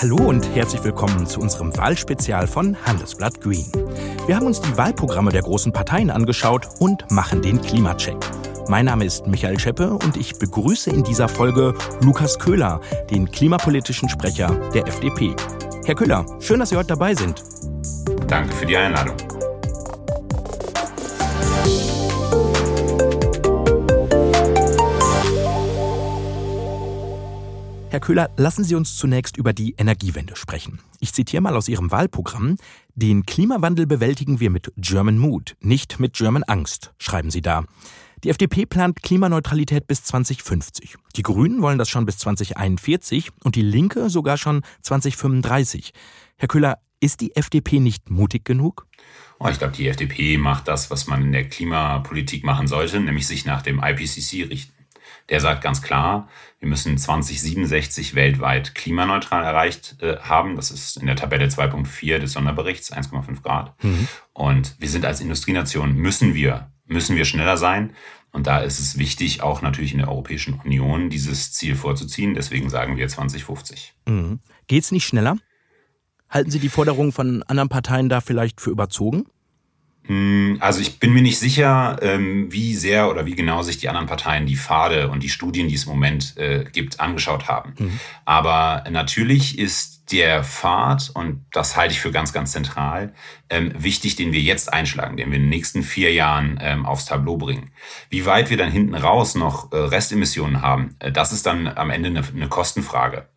Hallo 0.00 0.14
und 0.14 0.44
herzlich 0.54 0.84
willkommen 0.84 1.26
zu 1.26 1.40
unserem 1.40 1.76
Wahlspezial 1.76 2.46
von 2.46 2.76
Handelsblatt 2.86 3.40
Green. 3.40 3.66
Wir 4.26 4.36
haben 4.36 4.46
uns 4.46 4.60
die 4.60 4.76
Wahlprogramme 4.76 5.32
der 5.32 5.42
großen 5.42 5.72
Parteien 5.72 6.10
angeschaut 6.10 6.68
und 6.78 7.10
machen 7.10 7.42
den 7.42 7.60
Klimacheck. 7.60 8.16
Mein 8.68 8.84
Name 8.84 9.04
ist 9.04 9.26
Michael 9.26 9.58
Scheppe 9.58 9.90
und 9.90 10.16
ich 10.16 10.38
begrüße 10.38 10.90
in 10.90 11.02
dieser 11.02 11.28
Folge 11.28 11.74
Lukas 12.00 12.38
Köhler, 12.38 12.80
den 13.10 13.28
klimapolitischen 13.28 14.08
Sprecher 14.08 14.70
der 14.72 14.86
FDP. 14.86 15.34
Herr 15.84 15.96
Köhler, 15.96 16.24
schön, 16.38 16.60
dass 16.60 16.68
Sie 16.68 16.76
heute 16.76 16.88
dabei 16.88 17.16
sind. 17.16 17.42
Danke 18.28 18.54
für 18.54 18.66
die 18.66 18.76
Einladung. 18.76 19.16
Herr 27.98 28.06
Köhler, 28.06 28.30
lassen 28.36 28.62
Sie 28.62 28.76
uns 28.76 28.94
zunächst 28.94 29.36
über 29.36 29.52
die 29.52 29.74
Energiewende 29.76 30.36
sprechen. 30.36 30.78
Ich 31.00 31.12
zitiere 31.12 31.42
mal 31.42 31.56
aus 31.56 31.66
Ihrem 31.66 31.90
Wahlprogramm. 31.90 32.56
Den 32.94 33.26
Klimawandel 33.26 33.88
bewältigen 33.88 34.38
wir 34.38 34.50
mit 34.50 34.72
German 34.76 35.18
Mood, 35.18 35.56
nicht 35.58 35.98
mit 35.98 36.12
German 36.12 36.44
Angst, 36.44 36.92
schreiben 36.98 37.32
Sie 37.32 37.42
da. 37.42 37.64
Die 38.22 38.28
FDP 38.28 38.66
plant 38.66 39.02
Klimaneutralität 39.02 39.88
bis 39.88 40.04
2050. 40.04 40.94
Die 41.16 41.22
Grünen 41.22 41.60
wollen 41.60 41.76
das 41.76 41.88
schon 41.88 42.06
bis 42.06 42.18
2041 42.18 43.30
und 43.42 43.56
die 43.56 43.62
Linke 43.62 44.10
sogar 44.10 44.36
schon 44.36 44.62
2035. 44.82 45.92
Herr 46.36 46.46
Köhler, 46.46 46.78
ist 47.00 47.20
die 47.20 47.34
FDP 47.34 47.80
nicht 47.80 48.10
mutig 48.10 48.44
genug? 48.44 48.86
Oh, 49.40 49.48
ich 49.48 49.58
glaube, 49.58 49.74
die 49.74 49.88
FDP 49.88 50.38
macht 50.38 50.68
das, 50.68 50.88
was 50.92 51.08
man 51.08 51.22
in 51.22 51.32
der 51.32 51.48
Klimapolitik 51.48 52.44
machen 52.44 52.68
sollte, 52.68 53.00
nämlich 53.00 53.26
sich 53.26 53.44
nach 53.44 53.62
dem 53.62 53.82
IPCC 53.82 54.48
richten. 54.48 54.77
Der 55.30 55.40
sagt 55.40 55.62
ganz 55.62 55.82
klar, 55.82 56.28
wir 56.58 56.68
müssen 56.68 56.96
2067 56.96 58.14
weltweit 58.14 58.74
klimaneutral 58.74 59.44
erreicht 59.44 59.96
äh, 60.00 60.16
haben. 60.18 60.56
Das 60.56 60.70
ist 60.70 60.96
in 60.96 61.06
der 61.06 61.16
Tabelle 61.16 61.46
2.4 61.46 62.18
des 62.18 62.32
Sonderberichts 62.32 62.92
1,5 62.92 63.42
Grad. 63.42 63.74
Mhm. 63.82 64.08
Und 64.32 64.76
wir 64.78 64.88
sind 64.88 65.04
als 65.04 65.20
Industrienation, 65.20 65.94
müssen 65.94 66.34
wir, 66.34 66.72
müssen 66.86 67.16
wir 67.16 67.24
schneller 67.24 67.56
sein. 67.56 67.94
Und 68.32 68.46
da 68.46 68.60
ist 68.60 68.78
es 68.78 68.98
wichtig, 68.98 69.42
auch 69.42 69.62
natürlich 69.62 69.92
in 69.92 69.98
der 69.98 70.08
Europäischen 70.08 70.54
Union 70.54 71.10
dieses 71.10 71.52
Ziel 71.52 71.76
vorzuziehen. 71.76 72.34
Deswegen 72.34 72.70
sagen 72.70 72.96
wir 72.96 73.08
2050. 73.08 73.94
Mhm. 74.06 74.40
Geht 74.66 74.84
es 74.84 74.92
nicht 74.92 75.06
schneller? 75.06 75.36
Halten 76.30 76.50
Sie 76.50 76.58
die 76.58 76.68
Forderungen 76.68 77.12
von 77.12 77.42
anderen 77.44 77.70
Parteien 77.70 78.08
da 78.08 78.20
vielleicht 78.20 78.60
für 78.60 78.70
überzogen? 78.70 79.26
Hm, 80.08 80.56
also 80.60 80.80
ich 80.80 80.98
bin 80.98 81.12
mir 81.12 81.20
nicht 81.20 81.38
sicher, 81.38 81.98
ähm, 82.00 82.50
wie 82.50 82.74
sehr 82.74 83.10
oder 83.10 83.26
wie 83.26 83.34
genau 83.34 83.62
sich 83.62 83.76
die 83.76 83.90
anderen 83.90 84.06
Parteien 84.06 84.46
die 84.46 84.56
Pfade 84.56 85.10
und 85.10 85.22
die 85.22 85.28
Studien, 85.28 85.68
die 85.68 85.74
es 85.74 85.84
im 85.84 85.90
Moment 85.90 86.34
äh, 86.38 86.64
gibt, 86.72 86.98
angeschaut 86.98 87.46
haben. 87.46 87.74
Mhm. 87.78 88.00
Aber 88.24 88.84
natürlich 88.90 89.58
ist 89.58 90.10
der 90.10 90.44
Pfad, 90.44 91.10
und 91.12 91.44
das 91.52 91.76
halte 91.76 91.92
ich 91.92 92.00
für 92.00 92.10
ganz, 92.10 92.32
ganz 92.32 92.52
zentral, 92.52 93.12
ähm, 93.50 93.70
wichtig, 93.76 94.16
den 94.16 94.32
wir 94.32 94.40
jetzt 94.40 94.72
einschlagen, 94.72 95.18
den 95.18 95.30
wir 95.30 95.36
in 95.36 95.42
den 95.42 95.50
nächsten 95.50 95.82
vier 95.82 96.10
Jahren 96.14 96.58
ähm, 96.62 96.86
aufs 96.86 97.04
Tableau 97.04 97.36
bringen. 97.36 97.70
Wie 98.08 98.24
weit 98.24 98.48
wir 98.48 98.56
dann 98.56 98.72
hinten 98.72 98.94
raus 98.94 99.34
noch 99.34 99.70
äh, 99.72 99.76
Restemissionen 99.76 100.62
haben, 100.62 100.96
äh, 101.00 101.12
das 101.12 101.34
ist 101.34 101.44
dann 101.44 101.68
am 101.68 101.90
Ende 101.90 102.08
eine, 102.08 102.22
eine 102.26 102.48
Kostenfrage. 102.48 103.28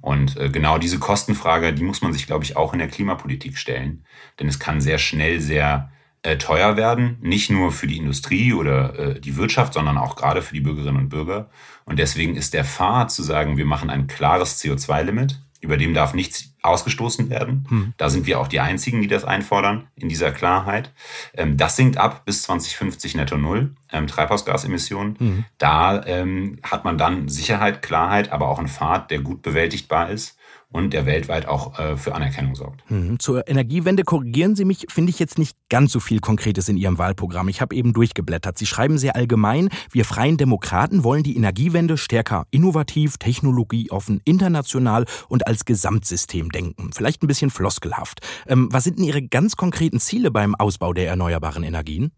Und 0.00 0.36
genau 0.52 0.76
diese 0.76 0.98
Kostenfrage, 0.98 1.72
die 1.72 1.82
muss 1.82 2.02
man 2.02 2.12
sich, 2.12 2.26
glaube 2.26 2.44
ich, 2.44 2.54
auch 2.56 2.74
in 2.74 2.78
der 2.78 2.88
Klimapolitik 2.88 3.56
stellen. 3.56 4.04
Denn 4.38 4.46
es 4.46 4.58
kann 4.58 4.80
sehr 4.82 4.98
schnell 4.98 5.40
sehr 5.40 5.90
äh, 6.26 6.38
teuer 6.38 6.76
werden, 6.76 7.18
nicht 7.20 7.50
nur 7.50 7.70
für 7.70 7.86
die 7.86 7.98
Industrie 7.98 8.52
oder 8.52 8.98
äh, 8.98 9.20
die 9.20 9.36
Wirtschaft, 9.36 9.74
sondern 9.74 9.96
auch 9.96 10.16
gerade 10.16 10.42
für 10.42 10.54
die 10.54 10.60
Bürgerinnen 10.60 10.96
und 10.96 11.08
Bürger. 11.08 11.48
Und 11.84 12.00
deswegen 12.00 12.34
ist 12.34 12.52
der 12.52 12.64
Pfad 12.64 13.12
zu 13.12 13.22
sagen, 13.22 13.56
wir 13.56 13.64
machen 13.64 13.90
ein 13.90 14.08
klares 14.08 14.60
CO2-Limit, 14.60 15.40
über 15.60 15.76
dem 15.76 15.94
darf 15.94 16.14
nichts 16.14 16.52
ausgestoßen 16.62 17.30
werden. 17.30 17.64
Hm. 17.68 17.94
Da 17.96 18.10
sind 18.10 18.26
wir 18.26 18.40
auch 18.40 18.48
die 18.48 18.58
Einzigen, 18.58 19.00
die 19.00 19.06
das 19.06 19.24
einfordern, 19.24 19.86
in 19.94 20.08
dieser 20.08 20.32
Klarheit. 20.32 20.92
Ähm, 21.34 21.56
das 21.56 21.76
sinkt 21.76 21.96
ab 21.96 22.24
bis 22.24 22.42
2050 22.42 23.14
netto 23.14 23.36
null, 23.38 23.76
ähm, 23.92 24.08
Treibhausgasemissionen. 24.08 25.16
Hm. 25.18 25.44
Da 25.58 26.04
ähm, 26.06 26.58
hat 26.64 26.84
man 26.84 26.98
dann 26.98 27.28
Sicherheit, 27.28 27.82
Klarheit, 27.82 28.32
aber 28.32 28.48
auch 28.48 28.58
einen 28.58 28.68
Pfad, 28.68 29.12
der 29.12 29.20
gut 29.20 29.42
bewältigbar 29.42 30.10
ist 30.10 30.36
und 30.76 30.92
der 30.92 31.06
weltweit 31.06 31.48
auch 31.48 31.78
äh, 31.78 31.96
für 31.96 32.14
Anerkennung 32.14 32.54
sorgt. 32.54 32.88
Mhm. 32.90 33.18
Zur 33.18 33.48
Energiewende 33.48 34.04
korrigieren 34.04 34.54
Sie 34.54 34.64
mich, 34.64 34.86
finde 34.88 35.10
ich 35.10 35.18
jetzt 35.18 35.38
nicht 35.38 35.56
ganz 35.68 35.92
so 35.92 36.00
viel 36.00 36.20
Konkretes 36.20 36.68
in 36.68 36.76
Ihrem 36.76 36.98
Wahlprogramm. 36.98 37.48
Ich 37.48 37.60
habe 37.60 37.74
eben 37.74 37.92
durchgeblättert. 37.92 38.58
Sie 38.58 38.66
schreiben 38.66 38.98
sehr 38.98 39.16
allgemein, 39.16 39.68
wir 39.90 40.04
freien 40.04 40.36
Demokraten 40.36 41.02
wollen 41.02 41.22
die 41.22 41.36
Energiewende 41.36 41.96
stärker 41.96 42.46
innovativ, 42.50 43.16
technologieoffen, 43.16 44.20
international 44.24 45.06
und 45.28 45.46
als 45.46 45.64
Gesamtsystem 45.64 46.50
denken. 46.50 46.90
Vielleicht 46.94 47.22
ein 47.22 47.26
bisschen 47.26 47.50
floskelhaft. 47.50 48.20
Ähm, 48.46 48.68
was 48.70 48.84
sind 48.84 48.98
denn 48.98 49.04
Ihre 49.04 49.22
ganz 49.22 49.56
konkreten 49.56 49.98
Ziele 49.98 50.30
beim 50.30 50.54
Ausbau 50.54 50.92
der 50.92 51.08
erneuerbaren 51.08 51.62
Energien? 51.62 52.12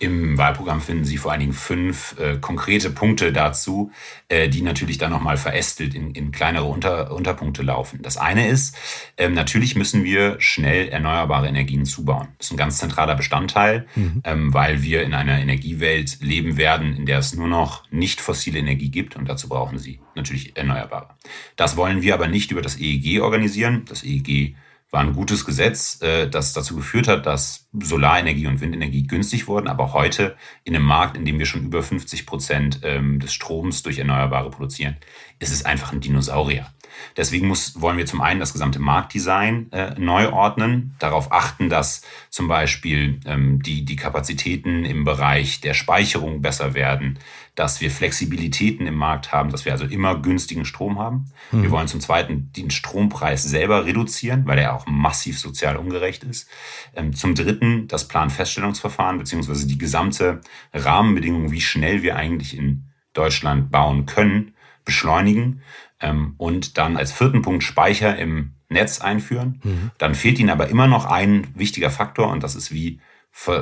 Im 0.00 0.38
Wahlprogramm 0.38 0.80
finden 0.80 1.04
Sie 1.04 1.16
vor 1.16 1.32
allen 1.32 1.40
Dingen 1.40 1.52
fünf 1.52 2.16
äh, 2.18 2.36
konkrete 2.38 2.90
Punkte 2.90 3.32
dazu, 3.32 3.90
äh, 4.28 4.48
die 4.48 4.62
natürlich 4.62 4.98
dann 4.98 5.10
nochmal 5.10 5.36
verästelt 5.36 5.94
in, 5.94 6.12
in 6.12 6.30
kleinere 6.30 6.64
Unter, 6.64 7.12
Unterpunkte 7.12 7.62
laufen. 7.62 8.00
Das 8.02 8.16
eine 8.16 8.48
ist, 8.48 8.76
ähm, 9.16 9.34
natürlich 9.34 9.74
müssen 9.74 10.04
wir 10.04 10.36
schnell 10.40 10.88
erneuerbare 10.88 11.48
Energien 11.48 11.84
zubauen. 11.84 12.28
Das 12.38 12.46
ist 12.46 12.52
ein 12.52 12.56
ganz 12.56 12.78
zentraler 12.78 13.16
Bestandteil, 13.16 13.86
mhm. 13.96 14.22
ähm, 14.24 14.54
weil 14.54 14.82
wir 14.82 15.02
in 15.02 15.14
einer 15.14 15.38
Energiewelt 15.38 16.18
leben 16.20 16.56
werden, 16.56 16.96
in 16.96 17.06
der 17.06 17.18
es 17.18 17.34
nur 17.34 17.48
noch 17.48 17.82
nicht 17.90 18.20
fossile 18.20 18.60
Energie 18.60 18.90
gibt 18.90 19.16
und 19.16 19.28
dazu 19.28 19.48
brauchen 19.48 19.78
Sie 19.78 20.00
natürlich 20.14 20.56
erneuerbare. 20.56 21.10
Das 21.56 21.76
wollen 21.76 22.02
wir 22.02 22.14
aber 22.14 22.28
nicht 22.28 22.52
über 22.52 22.62
das 22.62 22.78
EEG 22.78 23.20
organisieren. 23.20 23.84
Das 23.88 24.04
EEG 24.04 24.54
war 24.90 25.00
ein 25.00 25.12
gutes 25.12 25.44
Gesetz, 25.44 26.00
äh, 26.00 26.28
das 26.28 26.52
dazu 26.52 26.74
geführt 26.74 27.08
hat, 27.08 27.26
dass 27.26 27.68
Solarenergie 27.72 28.46
und 28.46 28.60
Windenergie 28.60 29.06
günstig 29.06 29.46
wurden, 29.46 29.68
aber 29.68 29.92
heute 29.92 30.36
in 30.64 30.74
einem 30.74 30.84
Markt, 30.84 31.16
in 31.16 31.24
dem 31.24 31.38
wir 31.38 31.46
schon 31.46 31.64
über 31.64 31.82
50 31.82 32.26
Prozent 32.26 32.80
ähm, 32.82 33.20
des 33.20 33.34
Stroms 33.34 33.82
durch 33.82 33.98
Erneuerbare 33.98 34.50
produzieren, 34.50 34.96
ist 35.38 35.52
es 35.52 35.64
einfach 35.64 35.92
ein 35.92 36.00
Dinosaurier. 36.00 36.72
Deswegen 37.16 37.48
muss, 37.48 37.80
wollen 37.80 37.98
wir 37.98 38.06
zum 38.06 38.20
einen 38.20 38.40
das 38.40 38.52
gesamte 38.52 38.78
Marktdesign 38.78 39.72
äh, 39.72 39.98
neu 39.98 40.30
ordnen, 40.30 40.94
darauf 40.98 41.32
achten, 41.32 41.68
dass 41.68 42.02
zum 42.30 42.48
Beispiel 42.48 43.20
ähm, 43.26 43.62
die, 43.62 43.84
die 43.84 43.96
Kapazitäten 43.96 44.84
im 44.84 45.04
Bereich 45.04 45.60
der 45.60 45.74
Speicherung 45.74 46.42
besser 46.42 46.74
werden, 46.74 47.18
dass 47.54 47.80
wir 47.80 47.90
Flexibilitäten 47.90 48.86
im 48.86 48.94
Markt 48.94 49.32
haben, 49.32 49.50
dass 49.50 49.64
wir 49.64 49.72
also 49.72 49.84
immer 49.84 50.20
günstigen 50.22 50.64
Strom 50.64 50.98
haben. 50.98 51.32
Mhm. 51.50 51.62
Wir 51.64 51.70
wollen 51.72 51.88
zum 51.88 52.00
Zweiten 52.00 52.52
den 52.56 52.70
Strompreis 52.70 53.42
selber 53.42 53.84
reduzieren, 53.84 54.46
weil 54.46 54.58
er 54.58 54.76
auch 54.76 54.86
massiv 54.86 55.38
sozial 55.40 55.76
ungerecht 55.76 56.22
ist. 56.22 56.48
Ähm, 56.94 57.14
zum 57.14 57.34
Dritten 57.34 57.88
das 57.88 58.06
Planfeststellungsverfahren 58.06 59.18
beziehungsweise 59.18 59.66
die 59.66 59.78
gesamte 59.78 60.40
Rahmenbedingung, 60.72 61.50
wie 61.50 61.60
schnell 61.60 62.02
wir 62.02 62.16
eigentlich 62.16 62.56
in 62.56 62.84
Deutschland 63.12 63.72
bauen 63.72 64.06
können, 64.06 64.54
beschleunigen 64.88 65.60
ähm, 66.00 66.34
und 66.38 66.78
dann 66.78 66.96
als 66.96 67.12
vierten 67.12 67.42
Punkt 67.42 67.62
Speicher 67.62 68.18
im 68.18 68.54
Netz 68.70 69.02
einführen. 69.02 69.60
Mhm. 69.62 69.90
Dann 69.98 70.14
fehlt 70.14 70.38
Ihnen 70.38 70.48
aber 70.48 70.68
immer 70.68 70.86
noch 70.86 71.04
ein 71.04 71.46
wichtiger 71.54 71.90
Faktor 71.90 72.28
und 72.28 72.42
das 72.42 72.54
ist, 72.54 72.72
wie 72.72 73.00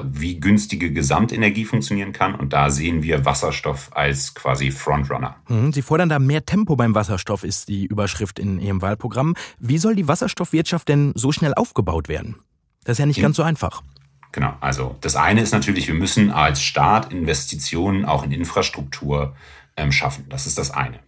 wie 0.04 0.40
günstige 0.40 0.90
Gesamtenergie 0.90 1.66
funktionieren 1.66 2.12
kann. 2.12 2.34
Und 2.34 2.54
da 2.54 2.70
sehen 2.70 3.02
wir 3.02 3.26
Wasserstoff 3.26 3.90
als 3.92 4.34
quasi 4.34 4.70
Frontrunner. 4.70 5.36
Mhm, 5.48 5.72
Sie 5.72 5.82
fordern 5.82 6.08
da 6.08 6.18
mehr 6.18 6.46
Tempo 6.46 6.76
beim 6.76 6.94
Wasserstoff, 6.94 7.44
ist 7.44 7.68
die 7.68 7.84
Überschrift 7.84 8.38
in 8.38 8.58
Ihrem 8.58 8.80
Wahlprogramm. 8.80 9.34
Wie 9.58 9.76
soll 9.76 9.94
die 9.94 10.08
Wasserstoffwirtschaft 10.08 10.88
denn 10.88 11.12
so 11.14 11.30
schnell 11.30 11.52
aufgebaut 11.52 12.08
werden? 12.08 12.36
Das 12.84 12.94
ist 12.94 13.00
ja 13.00 13.06
nicht 13.06 13.18
in, 13.18 13.24
ganz 13.24 13.36
so 13.36 13.42
einfach. 13.42 13.82
Genau, 14.32 14.54
also 14.60 14.96
das 15.02 15.14
eine 15.14 15.42
ist 15.42 15.52
natürlich, 15.52 15.88
wir 15.88 15.94
müssen 15.94 16.30
als 16.30 16.62
Staat 16.62 17.12
Investitionen 17.12 18.06
auch 18.06 18.24
in 18.24 18.32
Infrastruktur 18.32 19.34
schaffen. 19.92 20.26
Das 20.28 20.46
ist 20.46 20.58
das 20.58 20.70
eine. 20.70 21.00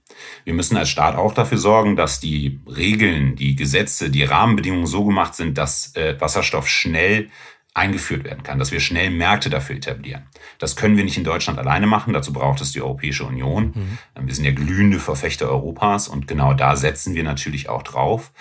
Wir 0.45 0.55
müssen 0.55 0.77
als 0.77 0.91
Staat 0.91 1.17
auch 1.17 1.35
dafür 1.35 1.59
sorgen, 1.59 1.97
dass 1.97 2.21
die 2.21 2.61
Regeln, 2.67 3.35
die 3.37 3.57
Gesetze, 3.57 4.11
die 4.11 4.25
Rahmenbedingungen 4.25 4.87
so 4.87 5.05
gemacht 5.05 5.35
sind, 5.35 5.59
dass 5.59 5.95
äh, 5.97 6.21
Wasserstoff 6.21 6.69
schnell 6.69 7.31
eingeführt 7.79 8.25
werden 8.25 8.43
kann, 8.43 8.59
dass 8.59 8.73
wir 8.73 8.81
schnell 8.81 9.11
Märkte 9.11 9.51
dafür 9.51 9.77
etablieren. 9.77 10.27
Das 10.59 10.75
können 10.75 10.97
wir 10.97 11.05
nicht 11.05 11.17
in 11.17 11.25
Deutschland 11.25 11.59
alleine 11.59 11.87
machen, 11.87 12.13
dazu 12.13 12.33
braucht 12.33 12.61
es 12.61 12.73
die 12.73 12.83
Europäische 12.83 13.25
Union. 13.25 13.73
Mhm. 13.75 14.27
Wir 14.27 14.35
sind 14.35 14.45
ja 14.45 14.51
glühende 14.51 14.99
Verfechter 14.99 15.49
Europas 15.49 16.09
und 16.09 16.27
genau 16.27 16.55
da 16.55 16.77
setzen 16.77 17.15
wir 17.15 17.23
natürlich 17.23 17.69
auch 17.69 17.83
drauf. 17.83 18.33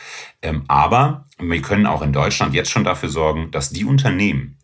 Ähm, 0.41 0.63
aber 0.67 1.27
wir 1.39 1.61
können 1.61 1.85
auch 1.85 2.01
in 2.01 2.13
Deutschland 2.13 2.55
jetzt 2.55 2.71
schon 2.71 2.83
dafür 2.83 3.09
sorgen, 3.09 3.51
dass 3.51 3.69
die 3.69 3.85
Unternehmen, 3.85 4.56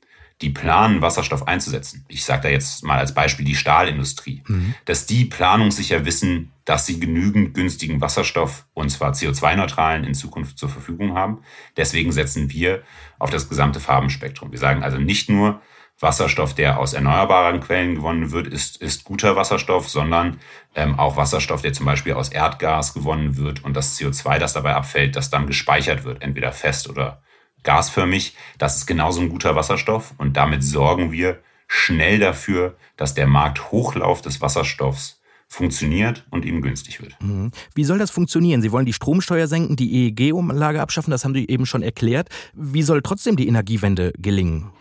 die 0.44 0.50
planen, 0.50 1.01
Wasserstoff 1.01 1.48
einzusetzen, 1.48 2.06
ich 2.07 2.25
sage 2.25 2.44
da 2.44 2.50
jetzt 2.50 2.84
mal 2.84 3.00
als 3.00 3.13
Beispiel 3.13 3.45
die 3.45 3.56
Stahlindustrie, 3.56 4.44
mhm. 4.45 4.75
dass 4.86 5.06
die 5.06 5.25
planungssicher 5.25 6.06
wissen, 6.06 6.51
dass 6.66 6.86
sie 6.86 7.00
genügend 7.00 7.54
günstigen 7.54 8.01
Wasserstoff, 8.01 8.66
und 8.74 8.90
zwar 8.90 9.13
CO2-neutralen, 9.13 10.04
in 10.04 10.13
Zukunft 10.13 10.57
zur 10.57 10.69
Verfügung 10.69 11.16
haben. 11.16 11.40
Deswegen 11.78 12.12
setzen 12.12 12.51
wir 12.51 12.84
auf 13.19 13.30
das 13.30 13.50
gesamte 13.50 13.80
Farbenspektrum. 13.80 14.51
Wir 14.51 14.60
sagen 14.60 14.84
also 14.84 14.98
nicht 14.98 15.30
nur, 15.30 15.62
Wasserstoff, 16.00 16.54
der 16.54 16.80
aus 16.80 16.94
erneuerbaren 16.94 17.62
Quellen 17.62 17.95
gewonnen 17.95 18.31
wird, 18.31 18.48
ist, 18.48 18.78
ist 18.78 19.06
guter 19.06 19.36
Wasserstoff, 19.36 19.90
sondern 19.90 20.40
ähm, 20.75 21.00
auch 21.00 21.16
Wasserstoff, 21.16 21.62
der 21.62 21.72
zum 21.72 21.86
Beispiel 21.86 22.13
aus 22.13 22.30
Erdgas 22.30 22.94
gewonnen 22.94 23.38
wird 23.38 23.63
und 23.63 23.75
das 23.75 23.98
CO2, 23.98 24.38
das 24.38 24.54
dabei 24.54 24.75
abfällt, 24.75 25.16
das 25.16 25.30
dann 25.30 25.48
gespeichert 25.48 26.04
wird, 26.04 26.22
entweder 26.22 26.51
fest 26.51 26.90
oder 26.90 27.23
gasförmig, 27.63 28.36
das 28.57 28.77
ist 28.77 28.86
genauso 28.86 29.21
ein 29.21 29.30
guter 29.30 29.56
Wasserstoff 29.56 30.13
und 30.18 30.38
damit 30.38 30.63
sorgen 30.63 31.12
wir 31.12 31.39
schnell 31.68 32.19
dafür, 32.19 32.77
dass 32.98 33.13
der 33.13 33.27
Markthochlauf 33.27 34.21
des 34.21 34.42
Wasserstoffs 34.42 35.21
funktioniert 35.48 36.25
und 36.31 36.45
ihm 36.45 36.62
günstig 36.62 37.01
wird. 37.01 37.15
Mhm. 37.21 37.51
Wie 37.75 37.83
soll 37.83 38.00
das 38.00 38.12
funktionieren? 38.12 38.62
Sie 38.62 38.71
wollen 38.71 38.86
die 38.86 38.94
Stromsteuer 38.94 39.48
senken, 39.48 39.75
die 39.75 40.07
EEG-Umlage 40.07 40.81
abschaffen, 40.81 41.12
das 41.12 41.24
haben 41.24 41.33
Sie 41.33 41.48
eben 41.48 41.65
schon 41.65 41.83
erklärt. 41.83 42.30
Wie 42.54 42.81
soll 42.81 43.01
trotzdem 43.01 43.36
die 43.36 43.48
Energiewende 43.48 44.13
gelingen? 44.18 44.71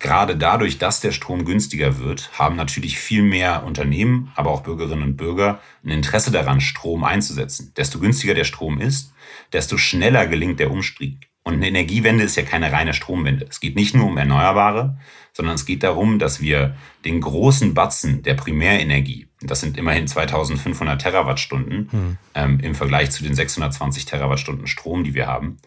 Gerade 0.00 0.36
dadurch, 0.36 0.76
dass 0.78 1.00
der 1.00 1.12
Strom 1.12 1.46
günstiger 1.46 1.98
wird, 1.98 2.30
haben 2.38 2.56
natürlich 2.56 2.98
viel 2.98 3.22
mehr 3.22 3.64
Unternehmen, 3.64 4.32
aber 4.34 4.50
auch 4.50 4.62
Bürgerinnen 4.62 5.02
und 5.02 5.16
Bürger 5.16 5.60
ein 5.82 5.90
Interesse 5.90 6.30
daran, 6.30 6.60
Strom 6.60 7.04
einzusetzen. 7.04 7.72
Desto 7.76 8.00
günstiger 8.00 8.34
der 8.34 8.44
Strom 8.44 8.80
ist, 8.80 9.14
desto 9.52 9.78
schneller 9.78 10.26
gelingt 10.26 10.60
der 10.60 10.70
Umstieg. 10.70 11.30
Und 11.46 11.54
eine 11.54 11.68
Energiewende 11.68 12.24
ist 12.24 12.36
ja 12.36 12.42
keine 12.42 12.72
reine 12.72 12.94
Stromwende. 12.94 13.46
Es 13.48 13.60
geht 13.60 13.76
nicht 13.76 13.94
nur 13.94 14.06
um 14.06 14.16
Erneuerbare, 14.16 14.96
sondern 15.34 15.56
es 15.56 15.66
geht 15.66 15.82
darum, 15.82 16.18
dass 16.18 16.40
wir 16.40 16.74
den 17.04 17.20
großen 17.20 17.74
Batzen 17.74 18.22
der 18.22 18.32
Primärenergie, 18.32 19.28
das 19.42 19.60
sind 19.60 19.76
immerhin 19.76 20.06
2500 20.06 21.00
Terawattstunden 21.00 21.88
hm. 21.90 22.18
ähm, 22.34 22.60
im 22.60 22.74
Vergleich 22.74 23.10
zu 23.10 23.22
den 23.22 23.34
620 23.34 24.06
Terawattstunden 24.06 24.66
Strom, 24.66 25.04
die 25.04 25.12
wir 25.12 25.26
haben, 25.26 25.58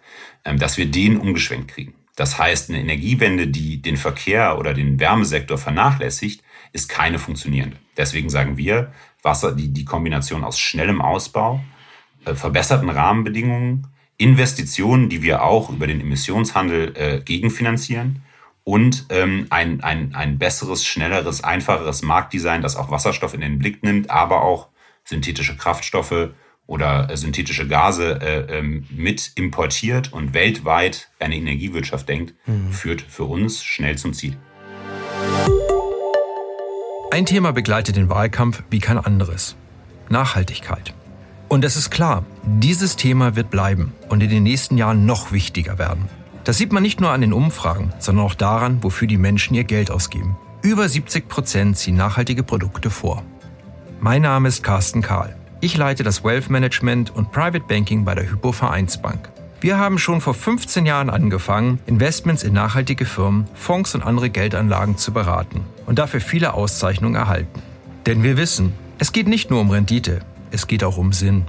ähm, 0.45 0.57
dass 0.57 0.77
wir 0.77 0.88
den 0.88 1.18
umgeschwenkt 1.18 1.68
kriegen. 1.68 1.94
Das 2.15 2.39
heißt, 2.39 2.71
eine 2.71 2.79
Energiewende, 2.79 3.47
die 3.47 3.79
den 3.79 3.97
Verkehr 3.97 4.57
oder 4.57 4.74
den 4.74 5.00
Wärmesektor 5.00 5.59
vernachlässigt, 5.59 6.44
ist 6.74 6.89
keine 6.89 7.19
funktionierende. 7.19 7.77
Deswegen 7.95 8.31
sagen 8.31 8.57
wir, 8.57 8.91
Wasser, 9.21 9.53
die, 9.53 9.71
die 9.71 9.85
Kombination 9.85 10.44
aus 10.44 10.57
schnellem 10.57 11.01
Ausbau, 11.01 11.63
äh, 12.25 12.33
verbesserten 12.33 12.89
Rahmenbedingungen, 12.89 13.85
Investitionen, 14.18 15.10
die 15.10 15.22
wir 15.22 15.44
auch 15.44 15.69
über 15.69 15.88
den 15.88 16.02
Emissionshandel 16.02 16.94
äh, 16.96 17.22
gegenfinanzieren 17.22 18.24
und 18.64 19.06
ähm, 19.10 19.48
ein, 19.50 19.81
ein, 19.81 20.14
ein 20.16 20.38
besseres, 20.38 20.86
schnelleres, 20.86 21.44
einfacheres 21.44 22.02
Marktdesign, 22.02 22.62
das 22.62 22.75
auch 22.75 22.92
Wasserstoff 22.92 23.34
in 23.34 23.42
den 23.42 23.60
Blick 23.60 23.84
nimmt, 23.84 24.10
aber 24.10 24.42
auch 24.42 24.69
synthetische 25.06 25.56
Kraftstoffe 25.56 26.31
oder 26.66 27.10
äh, 27.10 27.16
synthetische 27.16 27.68
Gase 27.68 28.19
äh, 28.22 28.58
ähm, 28.58 28.86
mit 28.90 29.31
importiert 29.36 30.12
und 30.12 30.34
weltweit 30.34 31.10
eine 31.20 31.36
Energiewirtschaft 31.36 32.10
denkt, 32.10 32.34
mhm. 32.46 32.72
führt 32.74 33.02
für 33.02 33.24
uns 33.24 33.63
schnell 33.63 33.98
zum 33.98 34.13
Ziel. 34.13 34.36
Ein 37.12 37.25
Thema 37.25 37.54
begleitet 37.54 37.96
den 37.96 38.10
Wahlkampf 38.10 38.63
wie 38.70 38.80
kein 38.80 38.98
anderes. 38.98 39.56
Nachhaltigkeit. 40.10 40.94
Und 41.50 41.64
es 41.64 41.78
ist 41.78 41.92
klar, 41.92 42.26
dieses 42.44 42.98
Thema 42.98 43.38
wird 43.38 43.50
bleiben 43.50 43.94
und 44.10 44.22
in 44.22 44.30
den 44.30 44.44
nächsten 44.44 44.78
Jahren 44.78 45.06
noch 45.06 45.32
wichtiger 45.32 45.78
werden. 45.78 46.10
Das 46.44 46.58
sieht 46.58 46.74
man 46.74 46.84
nicht 46.84 47.00
nur 47.00 47.12
an 47.12 47.22
den 47.22 47.32
Umfragen, 47.32 47.94
sondern 48.00 48.26
auch 48.26 48.36
daran, 48.36 48.84
wofür 48.84 49.08
die 49.08 49.18
Menschen 49.18 49.56
ihr 49.56 49.64
Geld 49.64 49.90
ausgeben. 49.90 50.36
Über 50.62 50.90
70 50.90 51.30
Prozent 51.30 51.78
ziehen 51.78 51.96
nachhaltige 51.96 52.44
Produkte 52.44 52.90
vor. 52.90 53.24
Mein 54.02 54.24
Name 54.24 54.50
ist 54.50 54.62
Carsten 54.62 55.02
Kahl. 55.02 55.38
Ich 55.62 55.78
leite 55.78 56.04
das 56.04 56.24
Wealth 56.24 56.50
Management 56.50 57.16
und 57.16 57.32
Private 57.32 57.64
Banking 57.66 58.04
bei 58.04 58.14
der 58.14 58.30
Hypo 58.30 58.52
Vereinsbank. 58.52 59.30
Wir 59.62 59.78
haben 59.78 59.98
schon 59.98 60.20
vor 60.20 60.34
15 60.34 60.86
Jahren 60.86 61.10
angefangen, 61.10 61.80
Investments 61.86 62.44
in 62.44 62.54
nachhaltige 62.54 63.06
Firmen, 63.06 63.46
Fonds 63.54 63.96
und 63.96 64.04
andere 64.04 64.30
Geldanlagen 64.30 64.98
zu 64.98 65.14
beraten 65.14 65.62
und 65.86 65.98
dafür 65.98 66.20
viele 66.20 66.54
Auszeichnungen 66.54 67.16
erhalten. 67.16 67.62
Denn 68.06 68.22
wir 68.22 68.36
wissen, 68.36 68.74
es 69.00 69.14
geht 69.14 69.28
nicht 69.28 69.50
nur 69.50 69.62
um 69.62 69.72
Rendite, 69.72 70.20
es 70.52 70.68
geht 70.68 70.84
auch 70.84 70.98
um 70.98 71.14
Sinn. 71.14 71.46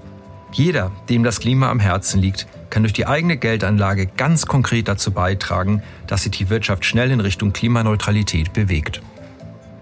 Jeder, 0.52 0.90
dem 1.08 1.24
das 1.24 1.40
Klima 1.40 1.70
am 1.70 1.80
Herzen 1.80 2.20
liegt, 2.20 2.46
kann 2.70 2.82
durch 2.82 2.92
die 2.92 3.06
eigene 3.06 3.36
Geldanlage 3.36 4.06
ganz 4.06 4.46
konkret 4.46 4.88
dazu 4.88 5.10
beitragen, 5.10 5.82
dass 6.06 6.22
sich 6.22 6.32
die 6.32 6.50
Wirtschaft 6.50 6.84
schnell 6.84 7.10
in 7.10 7.20
Richtung 7.20 7.52
Klimaneutralität 7.52 8.52
bewegt. 8.52 9.02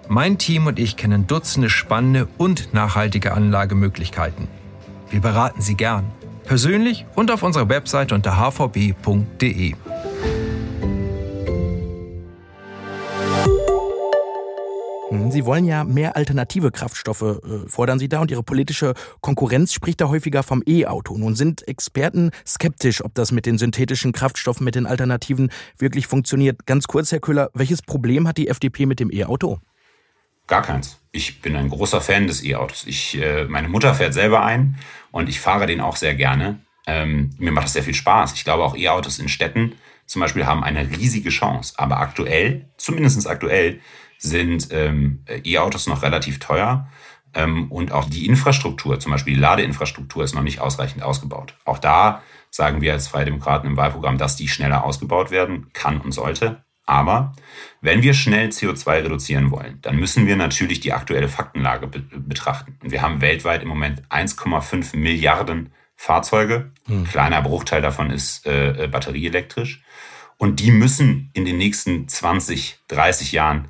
Mein 0.08 0.38
Team 0.38 0.66
und 0.66 0.78
ich 0.78 0.96
kennen 0.96 1.26
Dutzende 1.26 1.68
spannende 1.68 2.28
und 2.38 2.72
nachhaltige 2.72 3.32
Anlagemöglichkeiten. 3.32 4.48
Wir 5.10 5.20
beraten 5.20 5.62
Sie 5.62 5.74
gern, 5.74 6.04
persönlich 6.44 7.06
und 7.14 7.30
auf 7.30 7.42
unserer 7.42 7.68
Website 7.68 8.12
unter 8.12 8.36
hvb.de. 8.36 9.74
Sie 15.30 15.44
wollen 15.44 15.64
ja 15.64 15.84
mehr 15.84 16.16
alternative 16.16 16.70
Kraftstoffe, 16.70 17.22
äh, 17.22 17.68
fordern 17.68 17.98
Sie 17.98 18.08
da, 18.08 18.20
und 18.20 18.30
Ihre 18.30 18.42
politische 18.42 18.94
Konkurrenz 19.20 19.72
spricht 19.72 20.00
da 20.00 20.08
häufiger 20.08 20.42
vom 20.42 20.62
E-Auto. 20.66 21.16
Nun 21.16 21.34
sind 21.34 21.66
Experten 21.68 22.30
skeptisch, 22.46 23.04
ob 23.04 23.14
das 23.14 23.32
mit 23.32 23.46
den 23.46 23.58
synthetischen 23.58 24.12
Kraftstoffen, 24.12 24.64
mit 24.64 24.74
den 24.74 24.86
Alternativen 24.86 25.50
wirklich 25.78 26.06
funktioniert. 26.06 26.66
Ganz 26.66 26.86
kurz, 26.86 27.12
Herr 27.12 27.20
Köhler, 27.20 27.50
welches 27.54 27.82
Problem 27.82 28.26
hat 28.28 28.36
die 28.36 28.48
FDP 28.48 28.86
mit 28.86 29.00
dem 29.00 29.10
E-Auto? 29.12 29.58
Gar 30.46 30.62
keins. 30.62 30.98
Ich 31.12 31.42
bin 31.42 31.56
ein 31.56 31.68
großer 31.68 32.00
Fan 32.00 32.26
des 32.26 32.44
E-Autos. 32.44 32.84
Ich, 32.86 33.20
äh, 33.20 33.44
meine 33.44 33.68
Mutter 33.68 33.94
fährt 33.94 34.14
selber 34.14 34.44
ein 34.44 34.76
und 35.10 35.28
ich 35.28 35.40
fahre 35.40 35.66
den 35.66 35.80
auch 35.80 35.96
sehr 35.96 36.14
gerne. 36.14 36.60
Ähm, 36.86 37.30
mir 37.38 37.50
macht 37.50 37.64
das 37.64 37.72
sehr 37.72 37.82
viel 37.82 37.94
Spaß. 37.94 38.34
Ich 38.34 38.44
glaube 38.44 38.62
auch 38.62 38.76
E-Autos 38.76 39.18
in 39.18 39.28
Städten 39.28 39.72
zum 40.06 40.20
Beispiel 40.20 40.46
haben 40.46 40.62
eine 40.62 40.88
riesige 40.88 41.30
Chance. 41.30 41.74
Aber 41.76 41.98
aktuell, 41.98 42.66
zumindest 42.76 43.26
aktuell, 43.26 43.80
sind 44.18 44.68
ähm, 44.70 45.24
E-Autos 45.44 45.86
noch 45.86 46.02
relativ 46.02 46.38
teuer. 46.38 46.88
Ähm, 47.34 47.70
und 47.70 47.92
auch 47.92 48.08
die 48.08 48.26
Infrastruktur, 48.26 48.98
zum 48.98 49.12
Beispiel 49.12 49.34
die 49.34 49.40
Ladeinfrastruktur, 49.40 50.24
ist 50.24 50.34
noch 50.34 50.42
nicht 50.42 50.60
ausreichend 50.60 51.02
ausgebaut. 51.02 51.54
Auch 51.64 51.78
da 51.78 52.22
sagen 52.50 52.80
wir 52.80 52.92
als 52.94 53.08
Freie 53.08 53.26
Demokraten 53.26 53.66
im 53.66 53.76
Wahlprogramm, 53.76 54.18
dass 54.18 54.36
die 54.36 54.48
schneller 54.48 54.84
ausgebaut 54.84 55.30
werden 55.30 55.68
kann 55.72 56.00
und 56.00 56.12
sollte. 56.12 56.64
Aber 56.86 57.34
wenn 57.80 58.02
wir 58.02 58.14
schnell 58.14 58.48
CO2 58.48 59.02
reduzieren 59.02 59.50
wollen, 59.50 59.80
dann 59.82 59.96
müssen 59.96 60.26
wir 60.26 60.36
natürlich 60.36 60.80
die 60.80 60.92
aktuelle 60.92 61.28
Faktenlage 61.28 61.88
be 61.88 62.00
betrachten. 62.00 62.78
Und 62.82 62.92
wir 62.92 63.02
haben 63.02 63.20
weltweit 63.20 63.62
im 63.62 63.68
Moment 63.68 64.02
1,5 64.08 64.96
Milliarden 64.96 65.72
Fahrzeuge. 65.96 66.70
Hm. 66.86 66.98
Ein 66.98 67.04
kleiner 67.04 67.42
Bruchteil 67.42 67.82
davon 67.82 68.10
ist 68.10 68.46
äh, 68.46 68.88
batterieelektrisch. 68.90 69.82
Und 70.38 70.60
die 70.60 70.70
müssen 70.70 71.30
in 71.32 71.44
den 71.44 71.58
nächsten 71.58 72.08
20, 72.08 72.78
30 72.88 73.32
Jahren 73.32 73.68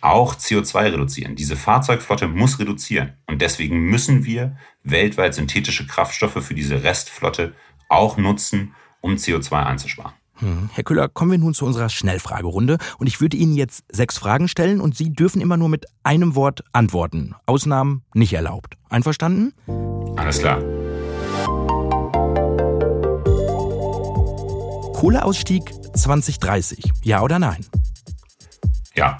auch 0.00 0.34
CO2 0.34 0.92
reduzieren. 0.92 1.36
Diese 1.36 1.56
Fahrzeugflotte 1.56 2.28
muss 2.28 2.58
reduzieren. 2.58 3.14
Und 3.26 3.42
deswegen 3.42 3.80
müssen 3.80 4.24
wir 4.24 4.56
weltweit 4.82 5.34
synthetische 5.34 5.86
Kraftstoffe 5.86 6.44
für 6.44 6.54
diese 6.54 6.82
Restflotte 6.82 7.54
auch 7.88 8.16
nutzen, 8.16 8.74
um 9.00 9.14
CO2 9.14 9.64
einzusparen. 9.64 10.12
Hm. 10.40 10.70
Herr 10.72 10.84
Köhler, 10.84 11.08
kommen 11.08 11.32
wir 11.32 11.38
nun 11.38 11.52
zu 11.52 11.66
unserer 11.66 11.90
Schnellfragerunde 11.90 12.78
und 12.98 13.06
ich 13.06 13.20
würde 13.20 13.36
Ihnen 13.36 13.54
jetzt 13.54 13.84
sechs 13.90 14.16
Fragen 14.16 14.48
stellen 14.48 14.80
und 14.80 14.96
Sie 14.96 15.12
dürfen 15.12 15.42
immer 15.42 15.56
nur 15.56 15.68
mit 15.68 15.84
einem 16.02 16.34
Wort 16.34 16.64
antworten. 16.72 17.34
Ausnahmen 17.46 18.02
nicht 18.14 18.32
erlaubt. 18.32 18.76
Einverstanden? 18.88 19.52
Alles 20.16 20.38
klar. 20.38 20.60
Kohleausstieg 24.94 25.62
2030, 25.94 26.92
ja 27.02 27.22
oder 27.22 27.38
nein? 27.38 27.64
Ja. 28.94 29.18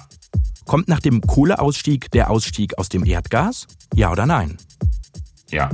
Kommt 0.65 0.87
nach 0.87 0.99
dem 0.99 1.21
Kohleausstieg 1.21 2.11
der 2.11 2.29
Ausstieg 2.29 2.77
aus 2.77 2.89
dem 2.89 3.05
Erdgas, 3.05 3.67
ja 3.93 4.11
oder 4.11 4.25
nein? 4.25 4.57
Ja. 5.49 5.69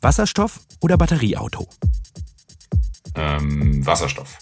Wasserstoff 0.00 0.60
oder 0.80 0.96
Batterieauto? 0.96 1.68
Ähm, 3.14 3.84
Wasserstoff. 3.84 4.38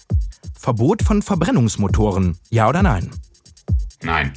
Verbot 0.59 1.01
von 1.01 1.21
Verbrennungsmotoren, 1.21 2.37
ja 2.49 2.69
oder 2.69 2.83
nein? 2.83 3.11
Nein. 4.01 4.33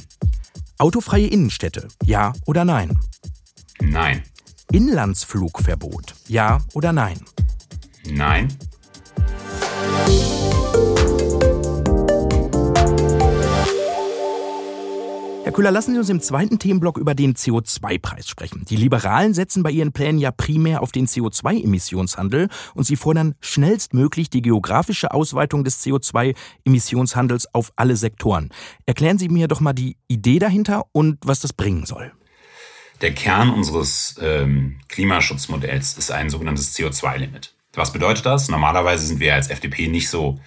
Autofreie 0.77 1.27
Innenstädte, 1.27 1.87
ja 2.03 2.33
oder 2.45 2.65
nein? 2.65 2.97
Nein. 3.79 4.23
Inlandsflugverbot, 4.71 6.15
ja 6.27 6.61
oder 6.73 6.93
nein? 6.93 7.19
Nein. 8.05 8.57
Herr 15.47 15.53
Köhler, 15.53 15.71
lassen 15.71 15.93
Sie 15.93 15.99
uns 15.99 16.09
im 16.09 16.19
zweiten 16.19 16.59
Themenblock 16.59 16.97
über 16.97 17.15
den 17.15 17.33
CO2-Preis 17.33 18.27
sprechen. 18.27 18.65
Die 18.65 18.75
Liberalen 18.75 19.33
setzen 19.33 19.63
bei 19.63 19.71
ihren 19.71 19.93
Plänen 19.93 20.19
ja 20.19 20.29
primär 20.29 20.81
auf 20.81 20.91
den 20.91 21.07
CO2-Emissionshandel 21.07 22.49
und 22.73 22.83
sie 22.83 22.97
fordern 22.97 23.33
schnellstmöglich 23.39 24.29
die 24.29 24.41
geografische 24.41 25.13
Ausweitung 25.13 25.63
des 25.63 25.81
CO2-Emissionshandels 25.85 27.45
auf 27.53 27.71
alle 27.77 27.95
Sektoren. 27.95 28.49
Erklären 28.85 29.19
Sie 29.19 29.29
mir 29.29 29.47
doch 29.47 29.61
mal 29.61 29.71
die 29.71 29.95
Idee 30.09 30.39
dahinter 30.39 30.83
und 30.91 31.17
was 31.23 31.39
das 31.39 31.53
bringen 31.53 31.85
soll. 31.85 32.11
Der 32.99 33.13
Kern 33.13 33.49
unseres 33.49 34.19
ähm, 34.21 34.79
Klimaschutzmodells 34.89 35.97
ist 35.97 36.11
ein 36.11 36.29
sogenanntes 36.29 36.75
CO2-Limit. 36.75 37.53
Was 37.73 37.93
bedeutet 37.93 38.25
das? 38.25 38.49
Normalerweise 38.49 39.07
sind 39.07 39.21
wir 39.21 39.33
als 39.33 39.49
FDP 39.49 39.87
nicht 39.87 40.09
so 40.09 40.41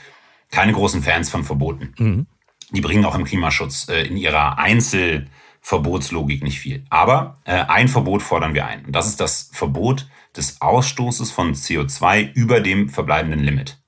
keine 0.51 0.75
großen 0.75 1.03
Fans 1.03 1.31
von 1.31 1.45
Verboten. 1.45 1.95
Mhm. 1.97 2.27
Die 2.71 2.81
bringen 2.81 3.05
auch 3.05 3.15
im 3.15 3.25
Klimaschutz 3.25 3.89
äh, 3.89 4.03
in 4.03 4.17
ihrer 4.17 4.59
Einzelverbotslogik 4.59 6.43
nicht 6.43 6.61
viel. 6.61 6.85
Aber 6.91 7.39
äh, 7.45 7.53
ein 7.53 7.89
Verbot 7.89 8.23
fordern 8.23 8.55
wir 8.55 8.67
ein. 8.67 8.85
Und 8.85 8.93
das 8.93 9.07
ist 9.07 9.21
das 9.21 9.51
Verbot 9.53 10.09
des 10.37 10.61
Ausstoßes 10.61 11.31
von 11.31 11.55
CO2 11.55 12.33
über 12.33 12.61
dem 12.61 12.89
verbleibenden 12.89 13.41
Limit. 13.41 13.81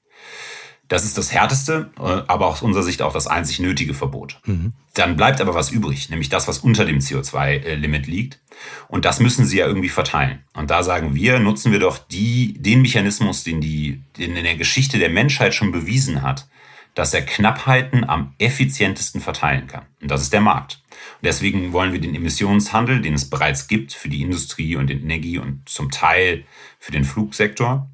Das 0.93 1.05
ist 1.05 1.17
das 1.17 1.33
härteste, 1.33 1.91
äh, 1.99 2.03
aber 2.03 2.49
aus 2.49 2.61
unserer 2.61 2.83
Sicht 2.83 3.01
auch 3.01 3.15
das 3.15 3.27
einzig 3.27 3.61
nötige 3.61 3.95
Verbot. 3.95 4.41
Mhm. 4.45 4.75
Dann 4.93 5.17
bleibt 5.17 5.41
aber 5.41 5.55
was 5.55 5.71
übrig, 5.71 6.11
nämlich 6.11 6.29
das, 6.29 6.49
was 6.49 6.59
unter 6.59 6.85
dem 6.85 6.99
CO2-Limit 6.99 8.07
liegt. 8.07 8.41
Und 8.89 9.07
das 9.07 9.19
müssen 9.19 9.47
sie 9.47 9.57
ja 9.57 9.67
irgendwie 9.67 9.89
verteilen. 9.89 10.45
Und 10.53 10.71
da 10.71 10.83
sagen 10.83 11.15
wir, 11.15 11.39
nutzen 11.39 11.73
wir 11.73 11.79
doch 11.79 11.97
die, 11.97 12.61
den 12.61 12.83
Mechanismus, 12.83 13.43
den 13.43 13.63
die 13.63 14.03
den 14.19 14.37
in 14.37 14.45
der 14.45 14.57
Geschichte 14.57 14.99
der 14.99 15.09
Menschheit 15.09 15.55
schon 15.55 15.73
bewiesen 15.73 16.21
hat, 16.21 16.47
dass 16.95 17.15
er 17.15 17.23
Knappheiten 17.23 18.09
am 18.09 18.35
effizientesten 18.39 19.21
verteilen 19.21 19.67
kann. 19.67 19.87
Und 20.01 20.11
das 20.11 20.23
ist 20.23 20.33
der 20.33 20.41
Markt. 20.41 20.83
Und 20.91 21.25
deswegen 21.27 21.73
wollen 21.73 21.93
wir 21.93 22.01
den 22.01 22.15
Emissionshandel, 22.15 23.01
den 23.01 23.15
es 23.15 23.29
bereits 23.29 23.67
gibt 23.67 23.93
für 23.93 24.09
die 24.09 24.23
Industrie 24.23 24.77
und 24.77 24.89
den 24.89 25.03
Energie 25.03 25.39
und 25.39 25.69
zum 25.69 25.91
Teil 25.91 26.45
für 26.79 26.93
den 26.93 27.05
Flugsektor, 27.05 27.89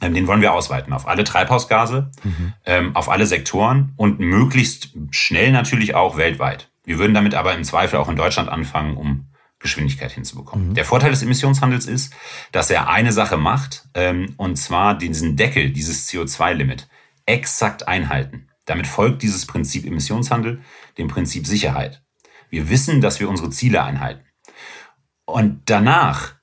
ähm, 0.00 0.14
den 0.14 0.26
wollen 0.26 0.40
wir 0.40 0.52
ausweiten 0.52 0.92
auf 0.92 1.06
alle 1.06 1.24
Treibhausgase, 1.24 2.10
mhm. 2.22 2.52
ähm, 2.64 2.96
auf 2.96 3.08
alle 3.08 3.26
Sektoren 3.26 3.92
und 3.96 4.20
möglichst 4.20 4.90
schnell 5.10 5.52
natürlich 5.52 5.94
auch 5.94 6.16
weltweit. 6.16 6.70
Wir 6.84 6.98
würden 6.98 7.14
damit 7.14 7.34
aber 7.34 7.54
im 7.54 7.64
Zweifel 7.64 7.98
auch 7.98 8.08
in 8.08 8.16
Deutschland 8.16 8.48
anfangen, 8.48 8.96
um 8.96 9.26
Geschwindigkeit 9.58 10.12
hinzubekommen. 10.12 10.70
Mhm. 10.70 10.74
Der 10.74 10.84
Vorteil 10.84 11.10
des 11.10 11.22
Emissionshandels 11.22 11.86
ist, 11.86 12.12
dass 12.52 12.70
er 12.70 12.88
eine 12.88 13.12
Sache 13.12 13.36
macht, 13.36 13.88
ähm, 13.94 14.34
und 14.36 14.56
zwar 14.56 14.96
diesen 14.96 15.36
Deckel, 15.36 15.70
dieses 15.70 16.08
CO2-Limit, 16.08 16.86
exakt 17.26 17.88
einhalten. 17.88 18.48
Damit 18.64 18.86
folgt 18.86 19.22
dieses 19.22 19.46
Prinzip 19.46 19.86
Emissionshandel 19.86 20.62
dem 20.98 21.08
Prinzip 21.08 21.46
Sicherheit. 21.46 22.02
Wir 22.50 22.70
wissen, 22.70 23.00
dass 23.00 23.20
wir 23.20 23.28
unsere 23.28 23.50
Ziele 23.50 23.82
einhalten. 23.82 24.24
Und 25.24 25.62
danach 25.66 26.34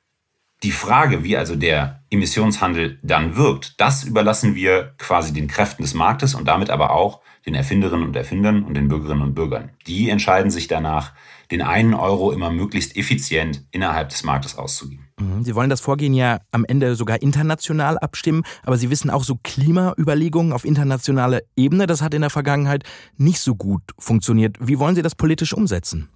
die 0.63 0.71
Frage, 0.71 1.23
wie 1.23 1.37
also 1.37 1.55
der 1.55 2.03
Emissionshandel 2.11 2.99
dann 3.01 3.35
wirkt, 3.35 3.79
das 3.79 4.03
überlassen 4.03 4.53
wir 4.53 4.93
quasi 4.97 5.33
den 5.33 5.47
Kräften 5.47 5.81
des 5.81 5.93
Marktes 5.93 6.35
und 6.35 6.47
damit 6.47 6.69
aber 6.69 6.91
auch 6.91 7.21
den 7.45 7.55
Erfinderinnen 7.55 8.05
und 8.05 8.15
Erfindern 8.15 8.63
und 8.63 8.75
den 8.75 8.87
Bürgerinnen 8.87 9.23
und 9.23 9.33
Bürgern. 9.33 9.71
Die 9.87 10.09
entscheiden 10.09 10.51
sich 10.51 10.67
danach, 10.67 11.13
den 11.49 11.63
einen 11.63 11.95
Euro 11.95 12.31
immer 12.31 12.51
möglichst 12.51 12.95
effizient 12.95 13.65
innerhalb 13.71 14.09
des 14.09 14.23
Marktes 14.23 14.57
auszugeben. 14.57 15.10
Mhm. 15.21 15.43
Sie 15.43 15.55
wollen 15.55 15.69
das 15.69 15.81
Vorgehen 15.81 16.13
ja 16.13 16.39
am 16.51 16.65
Ende 16.65 16.95
sogar 16.95 17.21
international 17.21 17.97
abstimmen, 17.97 18.43
aber 18.63 18.77
Sie 18.77 18.89
wissen 18.89 19.09
auch 19.09 19.23
so 19.23 19.37
Klimaüberlegungen 19.43 20.53
auf 20.53 20.65
internationaler 20.65 21.41
Ebene, 21.55 21.87
das 21.87 22.01
hat 22.01 22.13
in 22.13 22.21
der 22.21 22.29
Vergangenheit 22.29 22.83
nicht 23.17 23.39
so 23.39 23.55
gut 23.55 23.83
funktioniert. 23.99 24.57
Wie 24.59 24.79
wollen 24.79 24.95
Sie 24.95 25.01
das 25.01 25.15
politisch 25.15 25.53
umsetzen? 25.53 26.09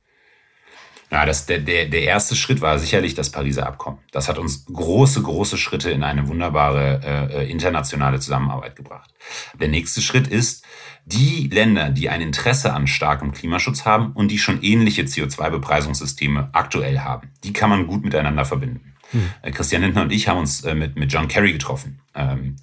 Ja, 1.12 1.26
das, 1.26 1.46
der, 1.46 1.60
der, 1.60 1.86
der 1.86 2.02
erste 2.02 2.36
Schritt 2.36 2.62
war 2.62 2.80
sicherlich 2.80 3.14
das 3.14 3.30
Pariser 3.30 3.68
Abkommen. 3.68 4.00
Das 4.12 4.28
hat 4.28 4.40
uns 4.40 4.66
große, 4.66 5.22
große 5.22 5.58
Schritte 5.58 5.92
in 5.92 6.04
eine 6.04 6.28
wunderbare 6.28 7.00
äh, 7.04 7.44
äh, 7.44 7.52
internationale 7.52 8.20
Zusammenarbeit 8.20 8.76
gebracht. 8.76 9.14
Der 9.60 9.68
nächste 9.68 10.02
Schritt 10.02 10.28
ist, 10.28 10.66
die 11.06 11.48
Länder, 11.54 11.92
die 11.92 12.10
ein 12.10 12.22
Interesse 12.22 12.74
an 12.74 12.88
starkem 12.88 13.32
Klimaschutz 13.32 13.86
haben 13.86 14.14
und 14.14 14.30
die 14.30 14.40
schon 14.40 14.64
ähnliche 14.64 15.04
CO2-Bepreisungssysteme 15.04 16.50
aktuell 16.54 17.00
haben, 17.00 17.30
die 17.44 17.54
kann 17.54 17.70
man 17.70 17.86
gut 17.86 18.04
miteinander 18.04 18.44
verbinden. 18.44 18.95
Hm. 19.16 19.54
Christian 19.54 19.82
Lindner 19.82 20.04
und 20.04 20.12
ich 20.12 20.28
haben 20.28 20.40
uns 20.40 20.64
äh, 20.64 20.76
mit, 20.76 20.96
mit 20.96 21.12
John 21.12 21.28
Kerry 21.28 21.52
getroffen. 21.54 22.00
Ähm, 22.14 22.58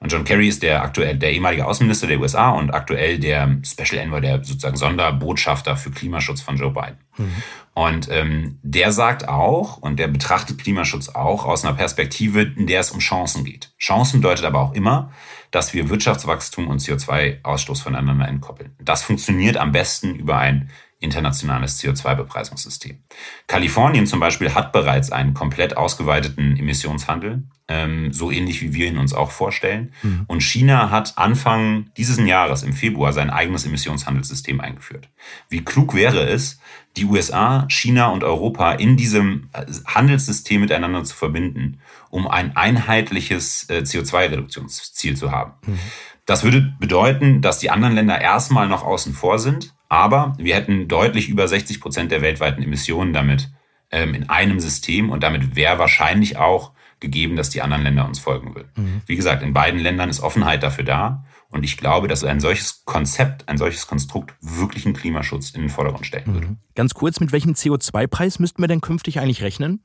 und 0.00 0.12
John 0.12 0.24
Kerry 0.24 0.46
ist 0.46 0.62
der 0.62 0.82
aktuell 0.82 1.18
der 1.18 1.32
ehemalige 1.32 1.66
Außenminister 1.66 2.06
der 2.06 2.20
USA 2.20 2.50
und 2.50 2.70
aktuell 2.70 3.18
der 3.18 3.58
Special 3.64 4.00
Envoy, 4.00 4.20
der 4.20 4.44
sozusagen 4.44 4.76
Sonderbotschafter 4.76 5.76
für 5.76 5.90
Klimaschutz 5.90 6.40
von 6.40 6.56
Joe 6.56 6.70
Biden. 6.70 6.98
Mhm. 7.16 7.42
Und 7.74 8.08
ähm, 8.10 8.58
der 8.62 8.92
sagt 8.92 9.28
auch, 9.28 9.78
und 9.78 9.98
der 9.98 10.08
betrachtet 10.08 10.58
Klimaschutz 10.58 11.08
auch 11.08 11.44
aus 11.44 11.64
einer 11.64 11.74
Perspektive, 11.74 12.42
in 12.42 12.66
der 12.68 12.80
es 12.80 12.92
um 12.92 13.00
Chancen 13.00 13.44
geht. 13.44 13.72
Chancen 13.78 14.20
bedeutet 14.20 14.44
aber 14.44 14.60
auch 14.60 14.74
immer, 14.74 15.12
dass 15.50 15.74
wir 15.74 15.88
Wirtschaftswachstum 15.88 16.68
und 16.68 16.80
CO2-Ausstoß 16.80 17.82
voneinander 17.82 18.28
entkoppeln. 18.28 18.74
Das 18.80 19.02
funktioniert 19.02 19.56
am 19.56 19.72
besten 19.72 20.14
über 20.14 20.38
ein 20.38 20.70
internationales 21.00 21.80
CO2-Bepreisungssystem. 21.80 22.98
Kalifornien 23.46 24.06
zum 24.06 24.18
Beispiel 24.18 24.54
hat 24.54 24.72
bereits 24.72 25.12
einen 25.12 25.32
komplett 25.32 25.76
ausgeweiteten 25.76 26.56
Emissionshandel, 26.56 27.44
ähm, 27.68 28.12
so 28.12 28.30
ähnlich 28.32 28.62
wie 28.62 28.74
wir 28.74 28.88
ihn 28.88 28.98
uns 28.98 29.14
auch 29.14 29.30
vorstellen. 29.30 29.92
Mhm. 30.02 30.24
Und 30.26 30.42
China 30.42 30.90
hat 30.90 31.16
Anfang 31.16 31.90
dieses 31.96 32.18
Jahres, 32.18 32.64
im 32.64 32.72
Februar, 32.72 33.12
sein 33.12 33.30
eigenes 33.30 33.64
Emissionshandelssystem 33.64 34.60
eingeführt. 34.60 35.08
Wie 35.48 35.64
klug 35.64 35.94
wäre 35.94 36.24
es, 36.24 36.58
die 36.96 37.04
USA, 37.04 37.66
China 37.68 38.08
und 38.08 38.24
Europa 38.24 38.72
in 38.72 38.96
diesem 38.96 39.50
äh, 39.52 39.66
Handelssystem 39.86 40.60
miteinander 40.60 41.04
zu 41.04 41.14
verbinden, 41.14 41.78
um 42.10 42.26
ein 42.26 42.56
einheitliches 42.56 43.68
äh, 43.70 43.82
CO2-Reduktionsziel 43.82 45.16
zu 45.16 45.30
haben. 45.30 45.52
Mhm. 45.64 45.78
Das 46.26 46.42
würde 46.42 46.74
bedeuten, 46.80 47.40
dass 47.40 47.58
die 47.58 47.70
anderen 47.70 47.94
Länder 47.94 48.20
erstmal 48.20 48.68
noch 48.68 48.82
außen 48.82 49.14
vor 49.14 49.38
sind, 49.38 49.74
aber 49.88 50.34
wir 50.38 50.54
hätten 50.54 50.88
deutlich 50.88 51.28
über 51.28 51.48
60 51.48 51.80
Prozent 51.80 52.12
der 52.12 52.22
weltweiten 52.22 52.62
Emissionen 52.62 53.12
damit 53.12 53.50
ähm, 53.90 54.14
in 54.14 54.28
einem 54.28 54.60
System 54.60 55.10
und 55.10 55.22
damit 55.22 55.56
wäre 55.56 55.78
wahrscheinlich 55.78 56.36
auch 56.36 56.72
gegeben, 57.00 57.36
dass 57.36 57.50
die 57.50 57.62
anderen 57.62 57.84
Länder 57.84 58.06
uns 58.06 58.18
folgen 58.18 58.54
würden. 58.54 58.70
Mhm. 58.76 59.02
Wie 59.06 59.16
gesagt, 59.16 59.42
in 59.42 59.52
beiden 59.52 59.80
Ländern 59.80 60.10
ist 60.10 60.20
Offenheit 60.20 60.62
dafür 60.62 60.84
da 60.84 61.24
und 61.48 61.64
ich 61.64 61.76
glaube, 61.76 62.08
dass 62.08 62.24
ein 62.24 62.40
solches 62.40 62.84
Konzept, 62.84 63.48
ein 63.48 63.56
solches 63.56 63.86
Konstrukt 63.86 64.34
wirklichen 64.40 64.92
Klimaschutz 64.92 65.50
in 65.50 65.62
den 65.62 65.70
Vordergrund 65.70 66.06
stellen 66.06 66.26
würde. 66.26 66.46
Mhm. 66.48 66.56
Ganz 66.74 66.94
kurz, 66.94 67.20
mit 67.20 67.32
welchem 67.32 67.52
CO2-Preis 67.52 68.38
müssten 68.38 68.62
wir 68.62 68.68
denn 68.68 68.80
künftig 68.80 69.20
eigentlich 69.20 69.42
rechnen? 69.42 69.82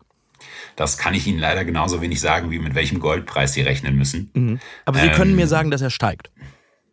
Das 0.76 0.98
kann 0.98 1.14
ich 1.14 1.26
Ihnen 1.26 1.40
leider 1.40 1.64
genauso 1.64 2.02
wenig 2.02 2.20
sagen, 2.20 2.52
wie 2.52 2.60
mit 2.60 2.76
welchem 2.76 3.00
Goldpreis 3.00 3.54
Sie 3.54 3.62
rechnen 3.62 3.96
müssen. 3.96 4.30
Mhm. 4.34 4.60
Aber 4.84 5.00
Sie 5.00 5.08
ähm, 5.08 5.14
können 5.14 5.36
mir 5.36 5.48
sagen, 5.48 5.72
dass 5.72 5.82
er 5.82 5.90
steigt. 5.90 6.32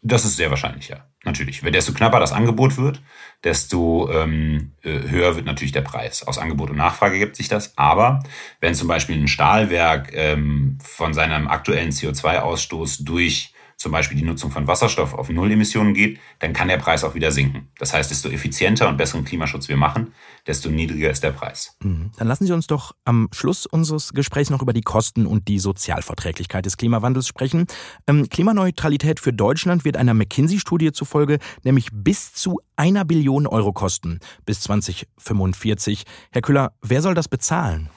Das 0.03 0.25
ist 0.25 0.37
sehr 0.37 0.51
wahrscheinlich, 0.51 0.89
ja. 0.89 1.05
Natürlich. 1.25 1.61
Desto 1.61 1.93
knapper 1.93 2.19
das 2.19 2.33
Angebot 2.33 2.79
wird, 2.79 3.03
desto 3.45 4.11
ähm, 4.11 4.73
äh, 4.83 5.01
höher 5.11 5.37
wird 5.37 5.45
natürlich 5.45 5.73
der 5.73 5.83
Preis. 5.83 6.27
Aus 6.27 6.39
Angebot 6.39 6.71
und 6.71 6.79
Nachfrage 6.79 7.19
gibt 7.19 7.37
sich 7.37 7.49
das. 7.49 7.77
Aber 7.77 8.23
wenn 8.61 8.75
zum 8.75 8.89
Beispiel 8.89 9.17
ein 9.17 9.29
Stahlwerk 9.29 10.13
ähm, 10.15 10.79
von 10.83 11.13
seinem 11.13 11.49
aktuellen 11.49 11.91
CO2-Ausstoß 11.91 13.05
durch 13.05 13.53
zum 13.81 13.93
Beispiel 13.93 14.19
die 14.19 14.25
Nutzung 14.25 14.51
von 14.51 14.67
Wasserstoff 14.67 15.15
auf 15.15 15.31
Null-Emissionen 15.31 15.95
geht, 15.95 16.19
dann 16.39 16.53
kann 16.53 16.69
der 16.69 16.77
Preis 16.77 17.03
auch 17.03 17.15
wieder 17.15 17.33
sinken. 17.33 17.69
Das 17.79 17.95
heißt, 17.95 18.11
desto 18.11 18.29
effizienter 18.29 18.87
und 18.91 18.99
besseren 18.99 19.25
Klimaschutz 19.25 19.71
wir 19.71 19.79
machen, 19.79 20.13
desto 20.47 20.69
niedriger 20.69 21.11
ist 21.11 21.23
der 21.23 21.31
Preis. 21.31 21.79
Mhm. 21.83 22.11
Dann 22.19 22.29
lassen 22.29 22.47
Sie 22.47 22.53
uns 22.53 22.67
doch 22.67 22.93
am 23.07 23.31
Schluss 23.33 23.65
unseres 23.65 24.13
Gesprächs 24.13 24.51
noch 24.51 24.61
über 24.61 24.75
die 24.75 24.83
Kosten 24.83 25.25
und 25.25 25.49
die 25.49 25.59
Sozialverträglichkeit 25.59 26.67
des 26.67 26.77
Klimawandels 26.77 27.27
sprechen. 27.27 27.65
Ähm, 28.07 28.29
Klimaneutralität 28.29 29.19
für 29.19 29.33
Deutschland 29.33 29.87
wird 29.87 29.97
einer 29.97 30.13
McKinsey-Studie 30.13 30.93
zufolge 30.93 31.39
nämlich 31.65 31.89
bis 31.91 32.35
zu 32.35 32.61
einer 32.77 33.07
Billion 33.07 33.47
Euro 33.47 33.73
kosten 33.73 34.21
bis 34.45 34.61
2045. 34.61 36.05
Herr 36.33 36.43
Küller, 36.43 36.73
wer 36.83 37.01
soll 37.01 37.15
das 37.15 37.29
bezahlen? 37.29 37.89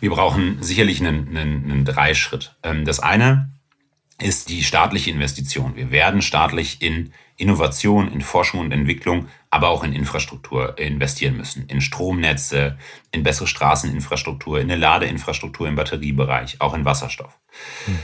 Wir 0.00 0.08
brauchen 0.08 0.62
sicherlich 0.62 1.00
einen, 1.00 1.36
einen, 1.36 1.70
einen 1.70 1.84
Dreischritt. 1.84 2.56
Ähm, 2.62 2.86
das 2.86 2.98
eine 2.98 3.52
ist 4.22 4.48
die 4.48 4.62
staatliche 4.62 5.10
Investition. 5.10 5.76
Wir 5.76 5.90
werden 5.90 6.22
staatlich 6.22 6.80
in 6.80 7.12
Innovation, 7.36 8.12
in 8.12 8.20
Forschung 8.20 8.60
und 8.60 8.72
Entwicklung, 8.72 9.28
aber 9.50 9.68
auch 9.68 9.84
in 9.84 9.92
Infrastruktur 9.92 10.78
investieren 10.78 11.36
müssen. 11.36 11.66
In 11.66 11.80
Stromnetze, 11.80 12.78
in 13.10 13.22
bessere 13.22 13.46
Straßeninfrastruktur, 13.46 14.60
in 14.60 14.70
eine 14.70 14.80
Ladeinfrastruktur 14.80 15.68
im 15.68 15.74
Batteriebereich, 15.74 16.60
auch 16.60 16.74
in 16.74 16.84
Wasserstoff. 16.84 17.38
Mhm. 17.86 17.98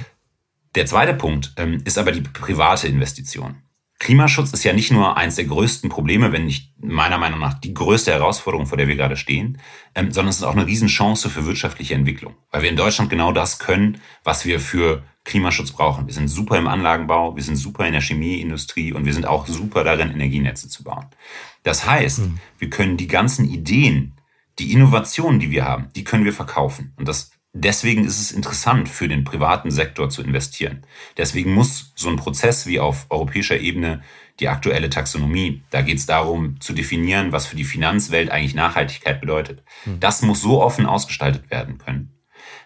Der 0.74 0.86
zweite 0.86 1.14
Punkt 1.14 1.52
ähm, 1.56 1.82
ist 1.84 1.98
aber 1.98 2.12
die 2.12 2.20
private 2.20 2.88
Investition. 2.88 3.62
Klimaschutz 3.98 4.52
ist 4.52 4.62
ja 4.62 4.72
nicht 4.72 4.92
nur 4.92 5.16
eines 5.16 5.36
der 5.36 5.46
größten 5.46 5.90
Probleme, 5.90 6.30
wenn 6.30 6.44
nicht 6.44 6.72
meiner 6.80 7.18
Meinung 7.18 7.40
nach 7.40 7.54
die 7.54 7.74
größte 7.74 8.12
Herausforderung, 8.12 8.66
vor 8.66 8.78
der 8.78 8.86
wir 8.86 8.94
gerade 8.94 9.16
stehen, 9.16 9.58
ähm, 9.94 10.12
sondern 10.12 10.30
es 10.30 10.36
ist 10.36 10.44
auch 10.44 10.54
eine 10.54 10.66
Riesenchance 10.66 11.28
für 11.28 11.46
wirtschaftliche 11.46 11.94
Entwicklung, 11.94 12.36
weil 12.52 12.62
wir 12.62 12.70
in 12.70 12.76
Deutschland 12.76 13.10
genau 13.10 13.32
das 13.32 13.58
können, 13.58 14.00
was 14.22 14.44
wir 14.44 14.60
für 14.60 15.02
Klimaschutz 15.24 15.72
brauchen. 15.72 16.06
Wir 16.06 16.14
sind 16.14 16.28
super 16.28 16.56
im 16.58 16.68
Anlagenbau, 16.68 17.34
wir 17.34 17.42
sind 17.42 17.56
super 17.56 17.86
in 17.86 17.92
der 17.92 18.00
Chemieindustrie 18.00 18.92
und 18.92 19.04
wir 19.04 19.12
sind 19.12 19.26
auch 19.26 19.46
super 19.48 19.82
darin, 19.82 20.10
Energienetze 20.10 20.68
zu 20.68 20.84
bauen. 20.84 21.06
Das 21.64 21.84
heißt, 21.86 22.20
mhm. 22.20 22.38
wir 22.58 22.70
können 22.70 22.96
die 22.96 23.08
ganzen 23.08 23.44
Ideen, 23.44 24.14
die 24.60 24.72
Innovationen, 24.72 25.40
die 25.40 25.50
wir 25.50 25.64
haben, 25.64 25.88
die 25.96 26.04
können 26.04 26.24
wir 26.24 26.32
verkaufen. 26.32 26.94
Und 26.96 27.08
das 27.08 27.32
Deswegen 27.54 28.04
ist 28.04 28.20
es 28.20 28.30
interessant 28.30 28.88
für 28.88 29.08
den 29.08 29.24
privaten 29.24 29.70
Sektor 29.70 30.10
zu 30.10 30.22
investieren. 30.22 30.86
Deswegen 31.16 31.54
muss 31.54 31.92
so 31.96 32.08
ein 32.08 32.16
Prozess 32.16 32.66
wie 32.66 32.78
auf 32.78 33.06
europäischer 33.08 33.58
Ebene 33.58 34.02
die 34.38 34.48
aktuelle 34.48 34.90
Taxonomie, 34.90 35.64
da 35.70 35.82
geht 35.82 35.98
es 35.98 36.06
darum 36.06 36.60
zu 36.60 36.72
definieren, 36.72 37.32
was 37.32 37.46
für 37.46 37.56
die 37.56 37.64
Finanzwelt 37.64 38.30
eigentlich 38.30 38.54
Nachhaltigkeit 38.54 39.20
bedeutet. 39.20 39.64
Mhm. 39.84 39.98
Das 39.98 40.22
muss 40.22 40.42
so 40.42 40.62
offen 40.62 40.86
ausgestaltet 40.86 41.50
werden 41.50 41.78
können, 41.78 42.12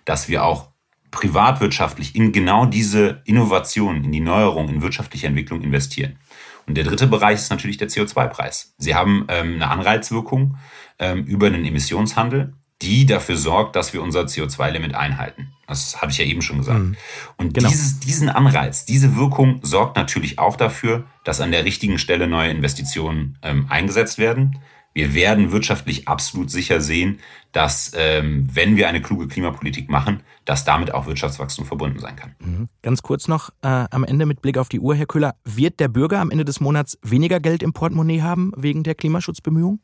dass 0.04 0.28
wir 0.28 0.44
auch 0.44 0.72
privatwirtschaftlich 1.10 2.14
in 2.14 2.32
genau 2.32 2.66
diese 2.66 3.22
Innovation, 3.24 4.04
in 4.04 4.12
die 4.12 4.20
Neuerung, 4.20 4.68
in 4.68 4.82
wirtschaftliche 4.82 5.28
Entwicklung 5.28 5.62
investieren. 5.62 6.18
Und 6.66 6.76
der 6.76 6.84
dritte 6.84 7.06
Bereich 7.06 7.36
ist 7.36 7.50
natürlich 7.50 7.76
der 7.76 7.88
CO2-Preis. 7.88 8.74
Sie 8.78 8.94
haben 8.94 9.26
ähm, 9.28 9.54
eine 9.54 9.68
Anreizwirkung 9.68 10.56
ähm, 10.98 11.24
über 11.24 11.46
einen 11.46 11.64
Emissionshandel, 11.64 12.54
die 12.82 13.06
dafür 13.06 13.36
sorgt, 13.36 13.76
dass 13.76 13.92
wir 13.92 14.02
unser 14.02 14.22
CO2-Limit 14.22 14.94
einhalten. 14.94 15.52
Das 15.66 16.02
habe 16.02 16.12
ich 16.12 16.18
ja 16.18 16.24
eben 16.24 16.42
schon 16.42 16.58
gesagt. 16.58 16.80
Mhm. 16.80 16.96
Und 17.38 17.54
genau. 17.54 17.68
dieses, 17.68 18.00
diesen 18.00 18.28
Anreiz, 18.28 18.84
diese 18.84 19.16
Wirkung 19.16 19.60
sorgt 19.62 19.96
natürlich 19.96 20.38
auch 20.38 20.56
dafür, 20.56 21.04
dass 21.24 21.40
an 21.40 21.52
der 21.52 21.64
richtigen 21.64 21.98
Stelle 21.98 22.26
neue 22.26 22.50
Investitionen 22.50 23.38
ähm, 23.42 23.66
eingesetzt 23.68 24.18
werden. 24.18 24.58
Wir 24.94 25.14
werden 25.14 25.52
wirtschaftlich 25.52 26.06
absolut 26.06 26.50
sicher 26.50 26.82
sehen, 26.82 27.20
dass 27.52 27.92
ähm, 27.96 28.46
wenn 28.52 28.76
wir 28.76 28.88
eine 28.88 29.00
kluge 29.00 29.26
Klimapolitik 29.26 29.88
machen, 29.88 30.22
dass 30.44 30.64
damit 30.64 30.92
auch 30.92 31.06
Wirtschaftswachstum 31.06 31.64
verbunden 31.64 31.98
sein 31.98 32.16
kann. 32.16 32.34
Mhm. 32.40 32.68
Ganz 32.82 33.00
kurz 33.00 33.28
noch 33.28 33.50
äh, 33.62 33.86
am 33.90 34.04
Ende 34.04 34.26
mit 34.26 34.42
Blick 34.42 34.58
auf 34.58 34.68
die 34.68 34.80
Uhr, 34.80 34.94
Herr 34.94 35.06
Köhler, 35.06 35.36
wird 35.44 35.80
der 35.80 35.88
Bürger 35.88 36.20
am 36.20 36.30
Ende 36.30 36.44
des 36.44 36.60
Monats 36.60 36.98
weniger 37.02 37.40
Geld 37.40 37.62
im 37.62 37.72
Portemonnaie 37.72 38.20
haben 38.20 38.52
wegen 38.56 38.82
der 38.82 38.94
Klimaschutzbemühungen? 38.94 39.80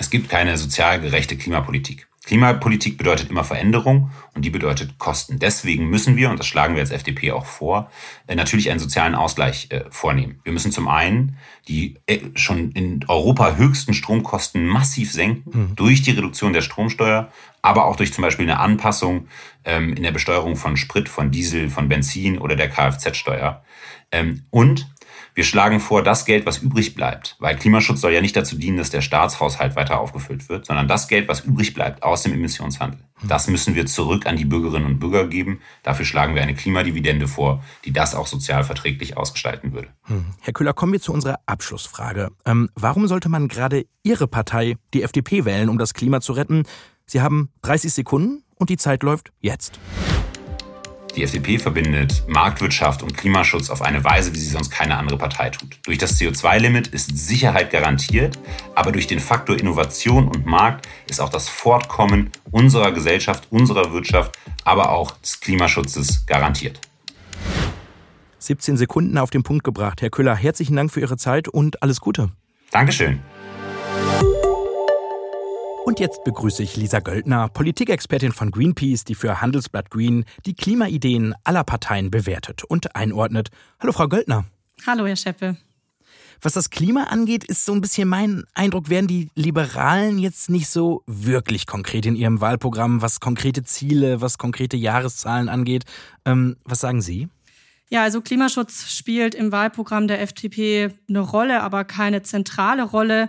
Es 0.00 0.08
gibt 0.08 0.30
keine 0.30 0.56
sozial 0.56 0.98
gerechte 0.98 1.36
Klimapolitik. 1.36 2.08
Klimapolitik 2.24 2.96
bedeutet 2.96 3.28
immer 3.28 3.44
Veränderung 3.44 4.10
und 4.34 4.46
die 4.46 4.50
bedeutet 4.50 4.98
Kosten. 4.98 5.38
Deswegen 5.38 5.90
müssen 5.90 6.16
wir, 6.16 6.30
und 6.30 6.38
das 6.38 6.46
schlagen 6.46 6.74
wir 6.74 6.80
als 6.80 6.90
FDP 6.90 7.32
auch 7.32 7.44
vor, 7.44 7.90
äh, 8.26 8.34
natürlich 8.34 8.70
einen 8.70 8.80
sozialen 8.80 9.14
Ausgleich 9.14 9.68
äh, 9.70 9.84
vornehmen. 9.90 10.40
Wir 10.42 10.54
müssen 10.54 10.72
zum 10.72 10.88
einen 10.88 11.36
die 11.68 11.96
äh, 12.06 12.18
schon 12.34 12.72
in 12.72 13.04
Europa 13.08 13.56
höchsten 13.56 13.92
Stromkosten 13.92 14.66
massiv 14.66 15.12
senken 15.12 15.50
mhm. 15.52 15.76
durch 15.76 16.00
die 16.00 16.12
Reduktion 16.12 16.54
der 16.54 16.62
Stromsteuer, 16.62 17.30
aber 17.60 17.84
auch 17.84 17.96
durch 17.96 18.14
zum 18.14 18.22
Beispiel 18.22 18.46
eine 18.46 18.58
Anpassung 18.58 19.28
ähm, 19.66 19.92
in 19.92 20.02
der 20.02 20.12
Besteuerung 20.12 20.56
von 20.56 20.78
Sprit, 20.78 21.10
von 21.10 21.30
Diesel, 21.30 21.68
von 21.68 21.90
Benzin 21.90 22.38
oder 22.38 22.56
der 22.56 22.70
Kfz-Steuer. 22.70 23.62
Ähm, 24.12 24.44
und 24.48 24.88
wir 25.40 25.44
schlagen 25.44 25.80
vor, 25.80 26.02
das 26.02 26.26
Geld, 26.26 26.44
was 26.44 26.58
übrig 26.58 26.94
bleibt, 26.94 27.36
weil 27.38 27.56
Klimaschutz 27.56 28.02
soll 28.02 28.12
ja 28.12 28.20
nicht 28.20 28.36
dazu 28.36 28.58
dienen, 28.58 28.76
dass 28.76 28.90
der 28.90 29.00
Staatshaushalt 29.00 29.74
weiter 29.74 29.98
aufgefüllt 29.98 30.50
wird, 30.50 30.66
sondern 30.66 30.86
das 30.86 31.08
Geld, 31.08 31.28
was 31.28 31.40
übrig 31.40 31.72
bleibt 31.72 32.02
aus 32.02 32.24
dem 32.24 32.34
Emissionshandel, 32.34 33.00
das 33.22 33.48
müssen 33.48 33.74
wir 33.74 33.86
zurück 33.86 34.26
an 34.26 34.36
die 34.36 34.44
Bürgerinnen 34.44 34.84
und 34.84 34.98
Bürger 34.98 35.26
geben. 35.26 35.62
Dafür 35.82 36.04
schlagen 36.04 36.34
wir 36.34 36.42
eine 36.42 36.54
Klimadividende 36.54 37.26
vor, 37.26 37.64
die 37.86 37.92
das 37.94 38.14
auch 38.14 38.26
sozial 38.26 38.64
verträglich 38.64 39.16
ausgestalten 39.16 39.72
würde. 39.72 39.88
Hm. 40.02 40.26
Herr 40.42 40.52
Köhler, 40.52 40.74
kommen 40.74 40.92
wir 40.92 41.00
zu 41.00 41.14
unserer 41.14 41.38
Abschlussfrage. 41.46 42.28
Ähm, 42.44 42.68
warum 42.74 43.08
sollte 43.08 43.30
man 43.30 43.48
gerade 43.48 43.86
Ihre 44.02 44.28
Partei, 44.28 44.76
die 44.92 45.02
FDP, 45.02 45.46
wählen, 45.46 45.70
um 45.70 45.78
das 45.78 45.94
Klima 45.94 46.20
zu 46.20 46.34
retten? 46.34 46.64
Sie 47.06 47.22
haben 47.22 47.48
30 47.62 47.94
Sekunden 47.94 48.44
und 48.56 48.68
die 48.68 48.76
Zeit 48.76 49.02
läuft 49.02 49.32
jetzt. 49.40 49.80
Die 51.20 51.24
FDP 51.24 51.58
verbindet 51.58 52.22
Marktwirtschaft 52.28 53.02
und 53.02 53.14
Klimaschutz 53.14 53.68
auf 53.68 53.82
eine 53.82 54.02
Weise, 54.02 54.32
wie 54.32 54.38
sie 54.38 54.48
sonst 54.48 54.70
keine 54.70 54.96
andere 54.96 55.18
Partei 55.18 55.50
tut. 55.50 55.78
Durch 55.82 55.98
das 55.98 56.18
CO2-Limit 56.18 56.86
ist 56.86 57.14
Sicherheit 57.14 57.70
garantiert, 57.70 58.38
aber 58.74 58.90
durch 58.90 59.06
den 59.06 59.20
Faktor 59.20 59.60
Innovation 59.60 60.28
und 60.28 60.46
Markt 60.46 60.88
ist 61.10 61.20
auch 61.20 61.28
das 61.28 61.46
Fortkommen 61.46 62.30
unserer 62.50 62.92
Gesellschaft, 62.92 63.48
unserer 63.50 63.92
Wirtschaft, 63.92 64.34
aber 64.64 64.92
auch 64.92 65.10
des 65.18 65.40
Klimaschutzes 65.40 66.24
garantiert. 66.24 66.80
17 68.38 68.78
Sekunden 68.78 69.18
auf 69.18 69.28
den 69.28 69.42
Punkt 69.42 69.62
gebracht. 69.62 70.00
Herr 70.00 70.08
Köhler, 70.08 70.34
herzlichen 70.34 70.74
Dank 70.74 70.90
für 70.90 71.00
Ihre 71.00 71.18
Zeit 71.18 71.48
und 71.48 71.82
alles 71.82 72.00
Gute. 72.00 72.30
Dankeschön. 72.70 73.20
Und 75.90 75.98
jetzt 75.98 76.22
begrüße 76.22 76.62
ich 76.62 76.76
Lisa 76.76 77.00
Göldner, 77.00 77.48
Politikexpertin 77.48 78.30
von 78.30 78.52
Greenpeace, 78.52 79.02
die 79.02 79.16
für 79.16 79.40
Handelsblatt 79.40 79.90
Green 79.90 80.24
die 80.46 80.54
Klimaideen 80.54 81.34
aller 81.42 81.64
Parteien 81.64 82.12
bewertet 82.12 82.62
und 82.62 82.94
einordnet. 82.94 83.50
Hallo, 83.80 83.90
Frau 83.90 84.06
Göldner. 84.06 84.44
Hallo, 84.86 85.04
Herr 85.04 85.16
Scheppe. 85.16 85.56
Was 86.40 86.52
das 86.52 86.70
Klima 86.70 87.08
angeht, 87.10 87.42
ist 87.42 87.64
so 87.64 87.72
ein 87.72 87.80
bisschen 87.80 88.08
mein 88.08 88.44
Eindruck, 88.54 88.88
werden 88.88 89.08
die 89.08 89.30
Liberalen 89.34 90.20
jetzt 90.20 90.48
nicht 90.48 90.68
so 90.68 91.02
wirklich 91.08 91.66
konkret 91.66 92.06
in 92.06 92.14
ihrem 92.14 92.40
Wahlprogramm, 92.40 93.02
was 93.02 93.18
konkrete 93.18 93.64
Ziele, 93.64 94.20
was 94.20 94.38
konkrete 94.38 94.76
Jahreszahlen 94.76 95.48
angeht. 95.48 95.86
Ähm, 96.24 96.56
was 96.62 96.78
sagen 96.78 97.02
Sie? 97.02 97.28
Ja, 97.88 98.04
also 98.04 98.20
Klimaschutz 98.20 98.92
spielt 98.92 99.34
im 99.34 99.50
Wahlprogramm 99.50 100.06
der 100.06 100.20
FDP 100.22 100.90
eine 101.08 101.18
Rolle, 101.18 101.64
aber 101.64 101.82
keine 101.82 102.22
zentrale 102.22 102.84
Rolle. 102.84 103.28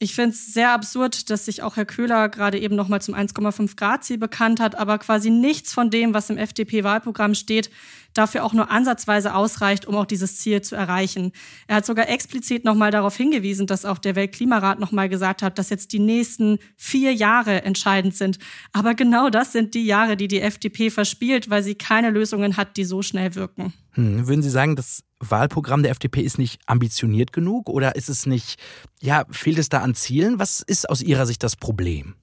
Ich 0.00 0.14
finde 0.14 0.30
es 0.30 0.54
sehr 0.54 0.70
absurd, 0.70 1.28
dass 1.28 1.46
sich 1.46 1.62
auch 1.62 1.76
Herr 1.76 1.84
Köhler 1.84 2.28
gerade 2.28 2.58
eben 2.60 2.76
nochmal 2.76 3.02
zum 3.02 3.16
1,5 3.16 3.76
Grad 3.76 4.04
Ziel 4.04 4.18
bekannt 4.18 4.60
hat, 4.60 4.76
aber 4.76 4.98
quasi 4.98 5.28
nichts 5.28 5.72
von 5.72 5.90
dem, 5.90 6.14
was 6.14 6.30
im 6.30 6.38
FDP-Wahlprogramm 6.38 7.34
steht, 7.34 7.68
dafür 8.14 8.44
auch 8.44 8.52
nur 8.52 8.70
ansatzweise 8.70 9.34
ausreicht, 9.34 9.86
um 9.86 9.94
auch 9.96 10.06
dieses 10.06 10.38
Ziel 10.38 10.62
zu 10.62 10.74
erreichen. 10.74 11.32
Er 11.66 11.76
hat 11.76 11.86
sogar 11.86 12.08
explizit 12.08 12.64
nochmal 12.64 12.90
darauf 12.90 13.16
hingewiesen, 13.16 13.66
dass 13.66 13.84
auch 13.84 13.98
der 13.98 14.16
Weltklimarat 14.16 14.78
nochmal 14.80 15.08
gesagt 15.08 15.42
hat, 15.42 15.58
dass 15.58 15.70
jetzt 15.70 15.92
die 15.92 15.98
nächsten 15.98 16.58
vier 16.76 17.14
Jahre 17.14 17.62
entscheidend 17.62 18.16
sind. 18.16 18.38
Aber 18.72 18.94
genau 18.94 19.30
das 19.30 19.52
sind 19.52 19.74
die 19.74 19.84
Jahre, 19.84 20.16
die 20.16 20.28
die 20.28 20.40
FDP 20.40 20.90
verspielt, 20.90 21.50
weil 21.50 21.62
sie 21.62 21.74
keine 21.74 22.10
Lösungen 22.10 22.56
hat, 22.56 22.76
die 22.76 22.84
so 22.84 23.02
schnell 23.02 23.34
wirken. 23.34 23.72
Hm, 23.92 24.28
würden 24.28 24.42
Sie 24.42 24.50
sagen, 24.50 24.76
das 24.76 25.02
Wahlprogramm 25.20 25.82
der 25.82 25.90
FDP 25.92 26.22
ist 26.22 26.38
nicht 26.38 26.60
ambitioniert 26.66 27.32
genug 27.32 27.68
oder 27.68 27.96
ist 27.96 28.08
es 28.08 28.26
nicht, 28.26 28.60
ja, 29.00 29.24
fehlt 29.30 29.58
es 29.58 29.68
da 29.68 29.80
an 29.80 29.94
Zielen? 29.94 30.38
Was 30.38 30.60
ist 30.60 30.88
aus 30.88 31.02
Ihrer 31.02 31.26
Sicht 31.26 31.42
das 31.42 31.56
Problem? 31.56 32.14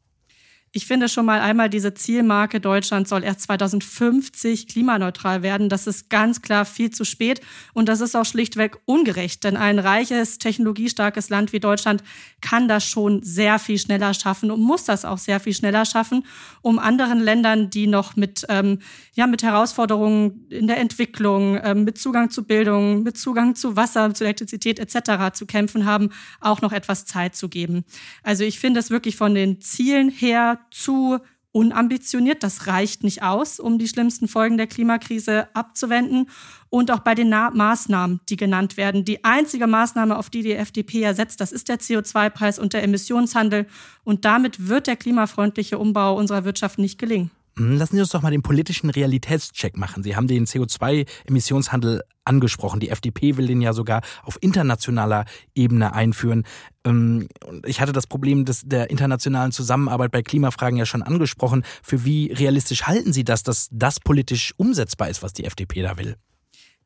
Ich 0.76 0.88
finde 0.88 1.08
schon 1.08 1.26
mal 1.26 1.40
einmal 1.40 1.70
diese 1.70 1.94
Zielmarke 1.94 2.60
Deutschland 2.60 3.08
soll 3.08 3.24
erst 3.24 3.44
2050 3.44 4.68
klimaneutral 4.68 5.42
werden. 5.42 5.70
Das 5.70 5.88
ist 5.88 6.10
ganz 6.10 6.42
klar 6.42 6.66
viel 6.66 6.90
zu 6.90 7.06
spät 7.06 7.40
und 7.74 7.88
das 7.88 8.02
ist 8.02 8.14
auch 8.14 8.26
schlichtweg 8.26 8.76
ungerecht, 8.84 9.46
denn 9.46 9.56
ein 9.56 9.80
reiches, 9.80 10.38
technologiestarkes 10.38 11.30
Land 11.30 11.54
wie 11.54 11.62
Deutschland 11.62 12.04
kann 12.42 12.68
das 12.68 12.86
schon 12.86 13.24
sehr 13.24 13.58
viel 13.58 13.78
schneller 13.78 14.14
schaffen 14.14 14.52
und 14.52 14.60
muss 14.60 14.84
das 14.84 15.06
auch 15.06 15.18
sehr 15.18 15.40
viel 15.40 15.54
schneller 15.54 15.86
schaffen, 15.86 16.26
um 16.62 16.78
anderen 16.78 17.22
Ländern, 17.22 17.70
die 17.70 17.88
noch 17.88 18.18
mit, 18.18 18.46
ähm, 18.50 18.80
ja, 19.14 19.28
mit 19.28 19.44
Herausforderungen 19.44 20.46
in 20.50 20.68
der 20.68 20.80
Entwicklung, 20.80 21.58
ähm, 21.64 21.86
mit 21.86 21.98
Zugang 21.98 22.32
zu 22.32 22.44
Bildung, 22.44 23.02
mit 23.02 23.18
Zugang 23.18 23.56
zu 23.56 23.78
Wasser, 23.78 24.14
zu 24.14 24.26
Elektrizität 24.26 24.80
etc. 24.80 25.34
zu 25.34 25.46
kämpfen 25.46 25.86
haben, 25.86 26.10
auch 26.42 26.60
noch 26.60 26.74
etwas 26.74 27.06
Zeit 27.06 27.34
zu 27.34 27.48
geben. 27.48 27.86
Also 28.24 28.44
ich 28.44 28.60
finde 28.60 28.82
es 28.82 28.90
wirklich 28.90 29.16
von 29.16 29.34
den 29.34 29.62
Zielen 29.62 30.10
her 30.10 30.60
zu 30.72 31.20
unambitioniert. 31.56 32.44
Das 32.44 32.68
reicht 32.68 33.06
nicht 33.06 33.24
aus, 33.24 33.62
um 33.62 33.80
die 33.80 33.88
schlimmsten 33.88 34.28
Folgen 34.28 34.58
der 34.58 34.68
Klimakrise 34.68 35.48
abzuwenden. 35.56 36.30
Und 36.70 36.92
auch 36.92 37.00
bei 37.00 37.16
den 37.16 37.30
Na 37.30 37.50
Maßnahmen, 37.50 38.20
die 38.28 38.36
genannt 38.36 38.76
werden. 38.76 39.06
Die 39.06 39.24
einzige 39.24 39.66
Maßnahme, 39.66 40.18
auf 40.18 40.30
die 40.30 40.42
die 40.42 40.54
FDP 40.54 41.00
ja 41.00 41.14
setzt, 41.14 41.40
das 41.40 41.54
ist 41.54 41.70
der 41.70 41.80
CO2-Preis 41.80 42.60
und 42.60 42.74
der 42.74 42.84
Emissionshandel. 42.84 43.68
Und 44.04 44.26
damit 44.26 44.68
wird 44.68 44.88
der 44.88 44.98
klimafreundliche 44.98 45.78
Umbau 45.80 46.18
unserer 46.18 46.44
Wirtschaft 46.44 46.78
nicht 46.78 47.00
gelingen. 47.00 47.32
Hm, 47.58 47.78
lassen 47.78 47.96
Sie 47.96 48.02
uns 48.02 48.10
doch 48.10 48.22
mal 48.22 48.32
den 48.32 48.42
politischen 48.42 48.90
Realitätscheck 48.90 49.78
machen. 49.78 50.04
Sie 50.04 50.16
haben 50.16 50.28
den 50.28 50.46
CO2-Emissionshandel 50.46 52.02
angesprochen. 52.26 52.80
Die 52.80 52.90
FDP 52.90 53.38
will 53.38 53.48
den 53.48 53.62
ja 53.62 53.72
sogar 53.72 54.02
auf 54.24 54.38
internationaler 54.42 55.26
Ebene 55.54 55.94
einführen. 55.94 56.44
Ähm, 56.84 57.30
ich 57.66 57.80
hatte 57.80 57.94
das 57.94 58.08
Problem 58.08 58.44
des, 58.44 58.64
der 58.66 58.90
internationalen 58.90 59.52
Zusammenarbeit 59.52 60.12
bei 60.12 60.22
Klimafragen 60.22 60.78
ja 60.78 60.86
schon 60.86 61.04
angesprochen. 61.04 61.64
Für 61.82 62.04
wie 62.04 62.32
realistisch 62.32 62.84
halten 62.84 63.14
Sie 63.14 63.24
das, 63.24 63.44
dass 63.44 63.70
das 63.72 64.00
politisch 64.00 64.54
umsetzbar 64.58 65.10
ist, 65.10 65.24
was 65.24 65.34
die 65.34 65.46
FDP 65.46 65.82
da 65.82 65.98
will? 65.98 66.18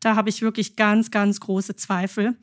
Da 0.01 0.15
habe 0.15 0.29
ich 0.29 0.41
wirklich 0.41 0.75
ganz, 0.75 1.10
ganz 1.12 1.39
große 1.39 1.75
Zweifel. 1.75 2.38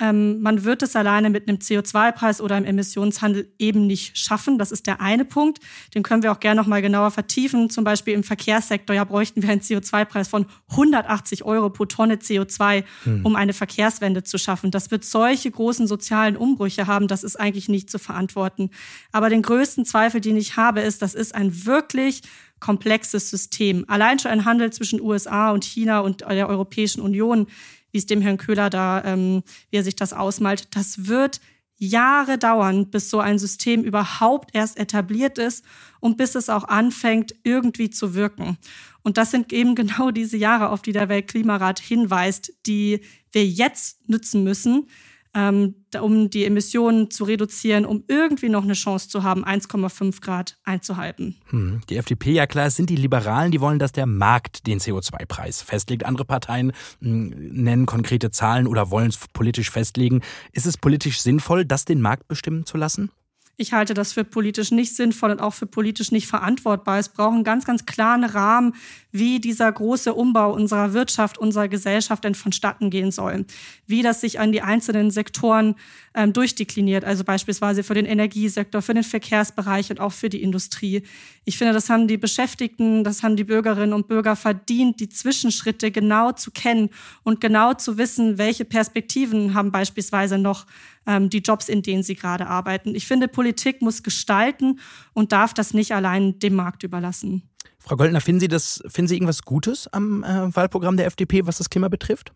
Ähm, 0.00 0.40
man 0.40 0.64
wird 0.64 0.82
es 0.82 0.96
alleine 0.96 1.28
mit 1.28 1.46
einem 1.46 1.58
CO2-Preis 1.58 2.40
oder 2.40 2.56
einem 2.56 2.66
Emissionshandel 2.66 3.52
eben 3.58 3.86
nicht 3.86 4.16
schaffen. 4.18 4.58
Das 4.58 4.72
ist 4.72 4.86
der 4.86 5.00
eine 5.00 5.24
Punkt. 5.24 5.60
Den 5.94 6.02
können 6.02 6.22
wir 6.22 6.32
auch 6.32 6.40
gerne 6.40 6.60
noch 6.60 6.66
mal 6.66 6.80
genauer 6.80 7.10
vertiefen. 7.10 7.68
Zum 7.68 7.84
Beispiel 7.84 8.14
im 8.14 8.24
Verkehrssektor 8.24 8.96
ja 8.96 9.04
bräuchten 9.04 9.42
wir 9.42 9.50
einen 9.50 9.60
CO2-Preis 9.60 10.28
von 10.28 10.46
180 10.70 11.44
Euro 11.44 11.68
pro 11.70 11.84
Tonne 11.84 12.16
CO2, 12.16 12.84
hm. 13.04 13.26
um 13.26 13.36
eine 13.36 13.52
Verkehrswende 13.52 14.24
zu 14.24 14.38
schaffen. 14.38 14.70
Das 14.70 14.90
wird 14.90 15.04
solche 15.04 15.50
großen 15.50 15.86
sozialen 15.86 16.36
Umbrüche 16.36 16.86
haben. 16.86 17.06
Das 17.06 17.22
ist 17.22 17.38
eigentlich 17.38 17.68
nicht 17.68 17.90
zu 17.90 17.98
verantworten. 17.98 18.70
Aber 19.12 19.28
den 19.28 19.42
größten 19.42 19.84
Zweifel, 19.84 20.20
den 20.20 20.36
ich 20.36 20.56
habe, 20.56 20.80
ist, 20.80 21.02
das 21.02 21.14
ist 21.14 21.34
ein 21.34 21.66
wirklich 21.66 22.22
komplexes 22.60 23.30
System. 23.30 23.84
Allein 23.88 24.18
schon 24.18 24.30
ein 24.30 24.44
Handel 24.44 24.72
zwischen 24.72 25.00
USA 25.00 25.50
und 25.50 25.64
China 25.64 26.00
und 26.00 26.20
der 26.20 26.48
Europäischen 26.48 27.00
Union 27.00 27.46
wie 27.92 27.98
es 27.98 28.06
dem 28.06 28.20
Herrn 28.20 28.38
Köhler 28.38 28.70
da, 28.70 29.02
ähm, 29.04 29.42
wie 29.70 29.76
er 29.76 29.84
sich 29.84 29.96
das 29.96 30.12
ausmalt, 30.12 30.74
das 30.76 31.06
wird 31.06 31.40
Jahre 31.82 32.36
dauern, 32.36 32.90
bis 32.90 33.08
so 33.08 33.20
ein 33.20 33.38
System 33.38 33.82
überhaupt 33.82 34.54
erst 34.54 34.78
etabliert 34.78 35.38
ist 35.38 35.64
und 35.98 36.18
bis 36.18 36.34
es 36.34 36.50
auch 36.50 36.64
anfängt, 36.64 37.34
irgendwie 37.42 37.88
zu 37.88 38.14
wirken. 38.14 38.58
Und 39.02 39.16
das 39.16 39.30
sind 39.30 39.52
eben 39.52 39.74
genau 39.74 40.10
diese 40.10 40.36
Jahre, 40.36 40.68
auf 40.68 40.82
die 40.82 40.92
der 40.92 41.08
Weltklimarat 41.08 41.80
hinweist, 41.80 42.52
die 42.66 43.00
wir 43.32 43.46
jetzt 43.46 44.08
nützen 44.08 44.44
müssen. 44.44 44.88
Ähm, 45.34 45.84
um 46.00 46.30
die 46.30 46.44
Emissionen 46.44 47.10
zu 47.10 47.24
reduzieren, 47.24 47.84
um 47.84 48.04
irgendwie 48.08 48.48
noch 48.48 48.64
eine 48.64 48.72
Chance 48.72 49.08
zu 49.08 49.22
haben, 49.22 49.44
1,5 49.44 50.20
Grad 50.20 50.58
einzuhalten. 50.64 51.36
Hm, 51.50 51.82
die 51.88 51.96
FDP, 51.96 52.32
ja 52.32 52.46
klar, 52.46 52.66
es 52.66 52.76
sind 52.76 52.90
die 52.90 52.96
Liberalen, 52.96 53.52
die 53.52 53.60
wollen, 53.60 53.78
dass 53.78 53.92
der 53.92 54.06
Markt 54.06 54.66
den 54.66 54.80
CO2-Preis 54.80 55.62
festlegt. 55.62 56.04
Andere 56.04 56.24
Parteien 56.24 56.72
hm, 57.00 57.28
nennen 57.52 57.86
konkrete 57.86 58.30
Zahlen 58.30 58.66
oder 58.66 58.90
wollen 58.90 59.08
es 59.08 59.18
politisch 59.32 59.70
festlegen. 59.70 60.20
Ist 60.52 60.66
es 60.66 60.76
politisch 60.76 61.20
sinnvoll, 61.20 61.64
das 61.64 61.84
den 61.84 62.00
Markt 62.00 62.26
bestimmen 62.28 62.66
zu 62.66 62.76
lassen? 62.76 63.10
Ich 63.56 63.74
halte 63.74 63.92
das 63.92 64.14
für 64.14 64.24
politisch 64.24 64.70
nicht 64.70 64.96
sinnvoll 64.96 65.30
und 65.30 65.40
auch 65.40 65.52
für 65.52 65.66
politisch 65.66 66.12
nicht 66.12 66.26
verantwortbar. 66.26 66.98
Es 66.98 67.10
braucht 67.10 67.34
einen 67.34 67.44
ganz, 67.44 67.66
ganz 67.66 67.84
klaren 67.84 68.24
Rahmen, 68.24 68.74
wie 69.12 69.38
dieser 69.38 69.70
große 69.70 70.14
Umbau 70.14 70.54
unserer 70.54 70.94
Wirtschaft, 70.94 71.36
unserer 71.36 71.68
Gesellschaft 71.68 72.24
denn 72.24 72.34
vonstatten 72.34 72.88
gehen 72.88 73.10
soll. 73.10 73.44
Wie 73.86 74.02
das 74.02 74.22
sich 74.22 74.40
an 74.40 74.52
die 74.52 74.62
einzelnen 74.62 75.10
Sektoren 75.10 75.74
ähm, 76.14 76.32
durchdekliniert, 76.32 77.04
also 77.04 77.22
beispielsweise 77.22 77.82
für 77.82 77.94
den 77.94 78.06
Energiesektor, 78.06 78.82
für 78.82 78.94
den 78.94 79.04
Verkehrsbereich 79.04 79.90
und 79.90 80.00
auch 80.00 80.12
für 80.12 80.28
die 80.28 80.42
Industrie. 80.42 81.02
Ich 81.44 81.58
finde, 81.58 81.72
das 81.72 81.90
haben 81.90 82.08
die 82.08 82.16
Beschäftigten, 82.16 83.04
das 83.04 83.22
haben 83.22 83.36
die 83.36 83.44
Bürgerinnen 83.44 83.92
und 83.92 84.08
Bürger 84.08 84.36
verdient, 84.36 85.00
die 85.00 85.08
Zwischenschritte 85.08 85.90
genau 85.90 86.32
zu 86.32 86.50
kennen 86.50 86.90
und 87.24 87.40
genau 87.40 87.74
zu 87.74 87.98
wissen, 87.98 88.38
welche 88.38 88.64
Perspektiven 88.64 89.54
haben 89.54 89.70
beispielsweise 89.70 90.38
noch 90.38 90.66
die 91.06 91.38
Jobs, 91.38 91.68
in 91.68 91.82
denen 91.82 92.02
sie 92.02 92.14
gerade 92.14 92.46
arbeiten. 92.46 92.94
Ich 92.94 93.06
finde, 93.06 93.28
Politik 93.28 93.82
muss 93.82 94.02
gestalten 94.02 94.80
und 95.12 95.32
darf 95.32 95.54
das 95.54 95.74
nicht 95.74 95.92
allein 95.92 96.38
dem 96.38 96.54
Markt 96.54 96.82
überlassen. 96.82 97.42
Frau 97.78 97.96
Goldner, 97.96 98.20
finden 98.20 98.40
Sie, 98.40 98.48
das, 98.48 98.82
finden 98.88 99.08
Sie 99.08 99.14
irgendwas 99.14 99.42
Gutes 99.42 99.88
am 99.88 100.22
äh, 100.22 100.54
Wahlprogramm 100.54 100.96
der 100.96 101.06
FDP, 101.06 101.46
was 101.46 101.58
das 101.58 101.70
Klima 101.70 101.88
betrifft? 101.88 102.32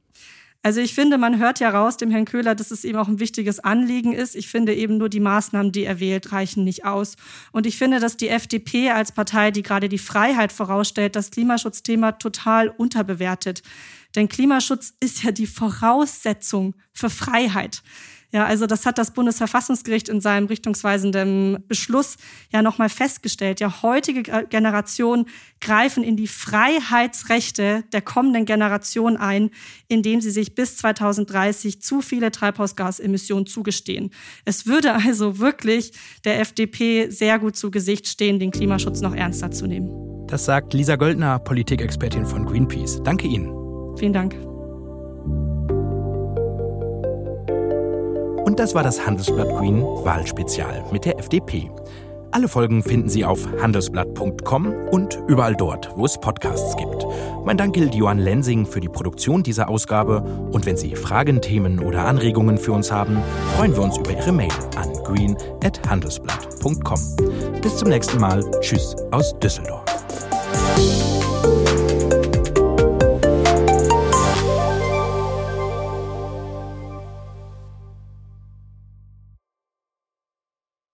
Also 0.64 0.81
ich 0.81 0.94
finde, 0.94 1.18
man 1.18 1.38
hört 1.38 1.61
ja 1.61 1.68
raus 1.68 1.98
dem 1.98 2.11
Herrn 2.11 2.24
Köhler, 2.24 2.55
dass 2.55 2.70
es 2.70 2.85
ihm 2.85 2.96
auch 2.96 3.07
ein 3.07 3.20
wichtiges 3.20 3.61
Anliegen 3.61 4.14
ist. 4.14 4.35
Ich 4.35 4.48
finde 4.48 4.74
eben 4.74 4.96
nur 4.96 5.11
die 5.11 5.20
Maßnahmen, 5.20 5.72
die 5.72 5.85
er 5.85 6.00
wählt, 6.00 6.33
reichen 6.33 6.64
nicht 6.64 6.87
aus. 6.87 7.16
Und 7.53 7.66
ich 7.66 7.77
finde, 7.77 8.00
dass 8.00 8.16
die 8.16 8.31
FDP 8.31 8.90
als 8.90 9.12
Partei, 9.12 9.50
die 9.50 9.62
gerade 9.62 9.90
die 9.90 9.98
Freiheit 9.98 10.53
vorausstellt, 10.53 11.16
das 11.16 11.31
Klimaschutzthema 11.31 12.12
total 12.12 12.70
unterbewertet. 12.70 13.62
Denn 14.14 14.27
Klimaschutz 14.27 14.94
ist 15.00 15.22
ja 15.22 15.33
die 15.33 15.46
Voraussetzung 15.46 16.74
für 16.94 17.11
Freiheit. 17.11 17.83
Ja, 18.35 18.47
also 18.47 18.66
das 18.66 18.85
hat 18.85 18.99
das 18.99 19.12
Bundesverfassungsgericht 19.12 20.09
in 20.09 20.20
seinem 20.20 20.49
richtungsweisenden 20.49 21.62
Beschluss 21.68 22.16
ja 22.53 22.62
nochmal 22.62 22.88
festgestellt. 22.88 23.61
Ja, 23.61 23.81
heutige 23.83 24.25
Generationen 24.51 25.27
greifen 25.61 26.03
in 26.03 26.16
die 26.16 26.27
Freiheitsrechte 26.27 27.85
der 27.92 28.03
kommenden 28.03 28.44
Generation 28.44 29.16
ein, 29.16 29.51
indem 29.87 30.20
sie 30.20 30.33
sich 30.33 30.57
bis 30.57 30.77
2030 30.79 31.81
zu 31.81 32.01
viele 32.01 32.33
Treibhausgasemissionen 32.33 33.47
zugestehen. 33.47 34.11
Es 34.44 34.66
würde 34.66 34.94
also 34.94 35.38
wirklich 35.38 35.92
der 36.25 36.40
FDP 36.40 37.11
sehr 37.11 37.38
gut 37.38 37.55
zu 37.55 37.70
Gesicht 37.70 38.09
stehen, 38.09 38.40
den 38.40 38.51
Klimaschutz 38.51 39.01
noch 39.01 39.14
ernster 39.14 39.53
zu 39.53 39.68
nehmen. 39.68 40.27
Das 40.27 40.44
sagt 40.44 40.75
Lisa 40.75 40.97
Göldner, 40.97 41.38
Politikexpertin 41.38 42.27
von 42.27 42.44
Greenpeace. 42.44 43.01
Danke 43.05 43.29
Ihnen. 43.29 43.55
Vielen 43.97 44.12
Dank. 44.12 44.35
Und 48.44 48.59
das 48.59 48.74
war 48.74 48.83
das 48.83 49.04
Handelsblatt 49.04 49.48
Green 49.57 49.83
Wahlspezial 49.83 50.85
mit 50.92 51.04
der 51.04 51.18
FDP. 51.18 51.70
Alle 52.35 52.48
Folgen 52.48 52.83
finden 52.83 53.09
Sie 53.09 53.24
auf 53.24 53.46
handelsblatt.com 53.62 54.66
und 54.90 55.22
überall 55.28 55.54
dort, 55.54 55.96
wo 55.96 56.04
es 56.04 56.18
Podcasts 56.18 56.76
gibt. 56.76 57.07
Mein 57.44 57.57
Dank 57.57 57.74
gilt 57.74 57.94
Johann 57.94 58.18
Lensing 58.18 58.66
für 58.66 58.80
die 58.80 58.88
Produktion 58.88 59.44
dieser 59.44 59.68
Ausgabe. 59.68 60.20
Und 60.50 60.66
wenn 60.66 60.76
Sie 60.76 60.96
Fragen, 60.96 61.40
Themen 61.40 61.78
oder 61.78 62.07
Anregungen 62.07 62.59
für 62.59 62.72
uns 62.72 62.90
haben, 62.90 63.18
freuen 63.57 63.76
wir 63.76 63.85
uns 63.85 63.98
über 63.98 64.11
Ihre 64.11 64.33
Mail 64.33 64.50
an 64.74 64.92
green.handelsblatt.com. 65.04 67.00
Bis 67.62 67.76
zum 67.76 67.88
nächsten 67.88 68.18
Mal. 68.18 68.42
Tschüss 68.61 68.96
aus 69.12 69.38
Düsseldorf. 69.38 69.84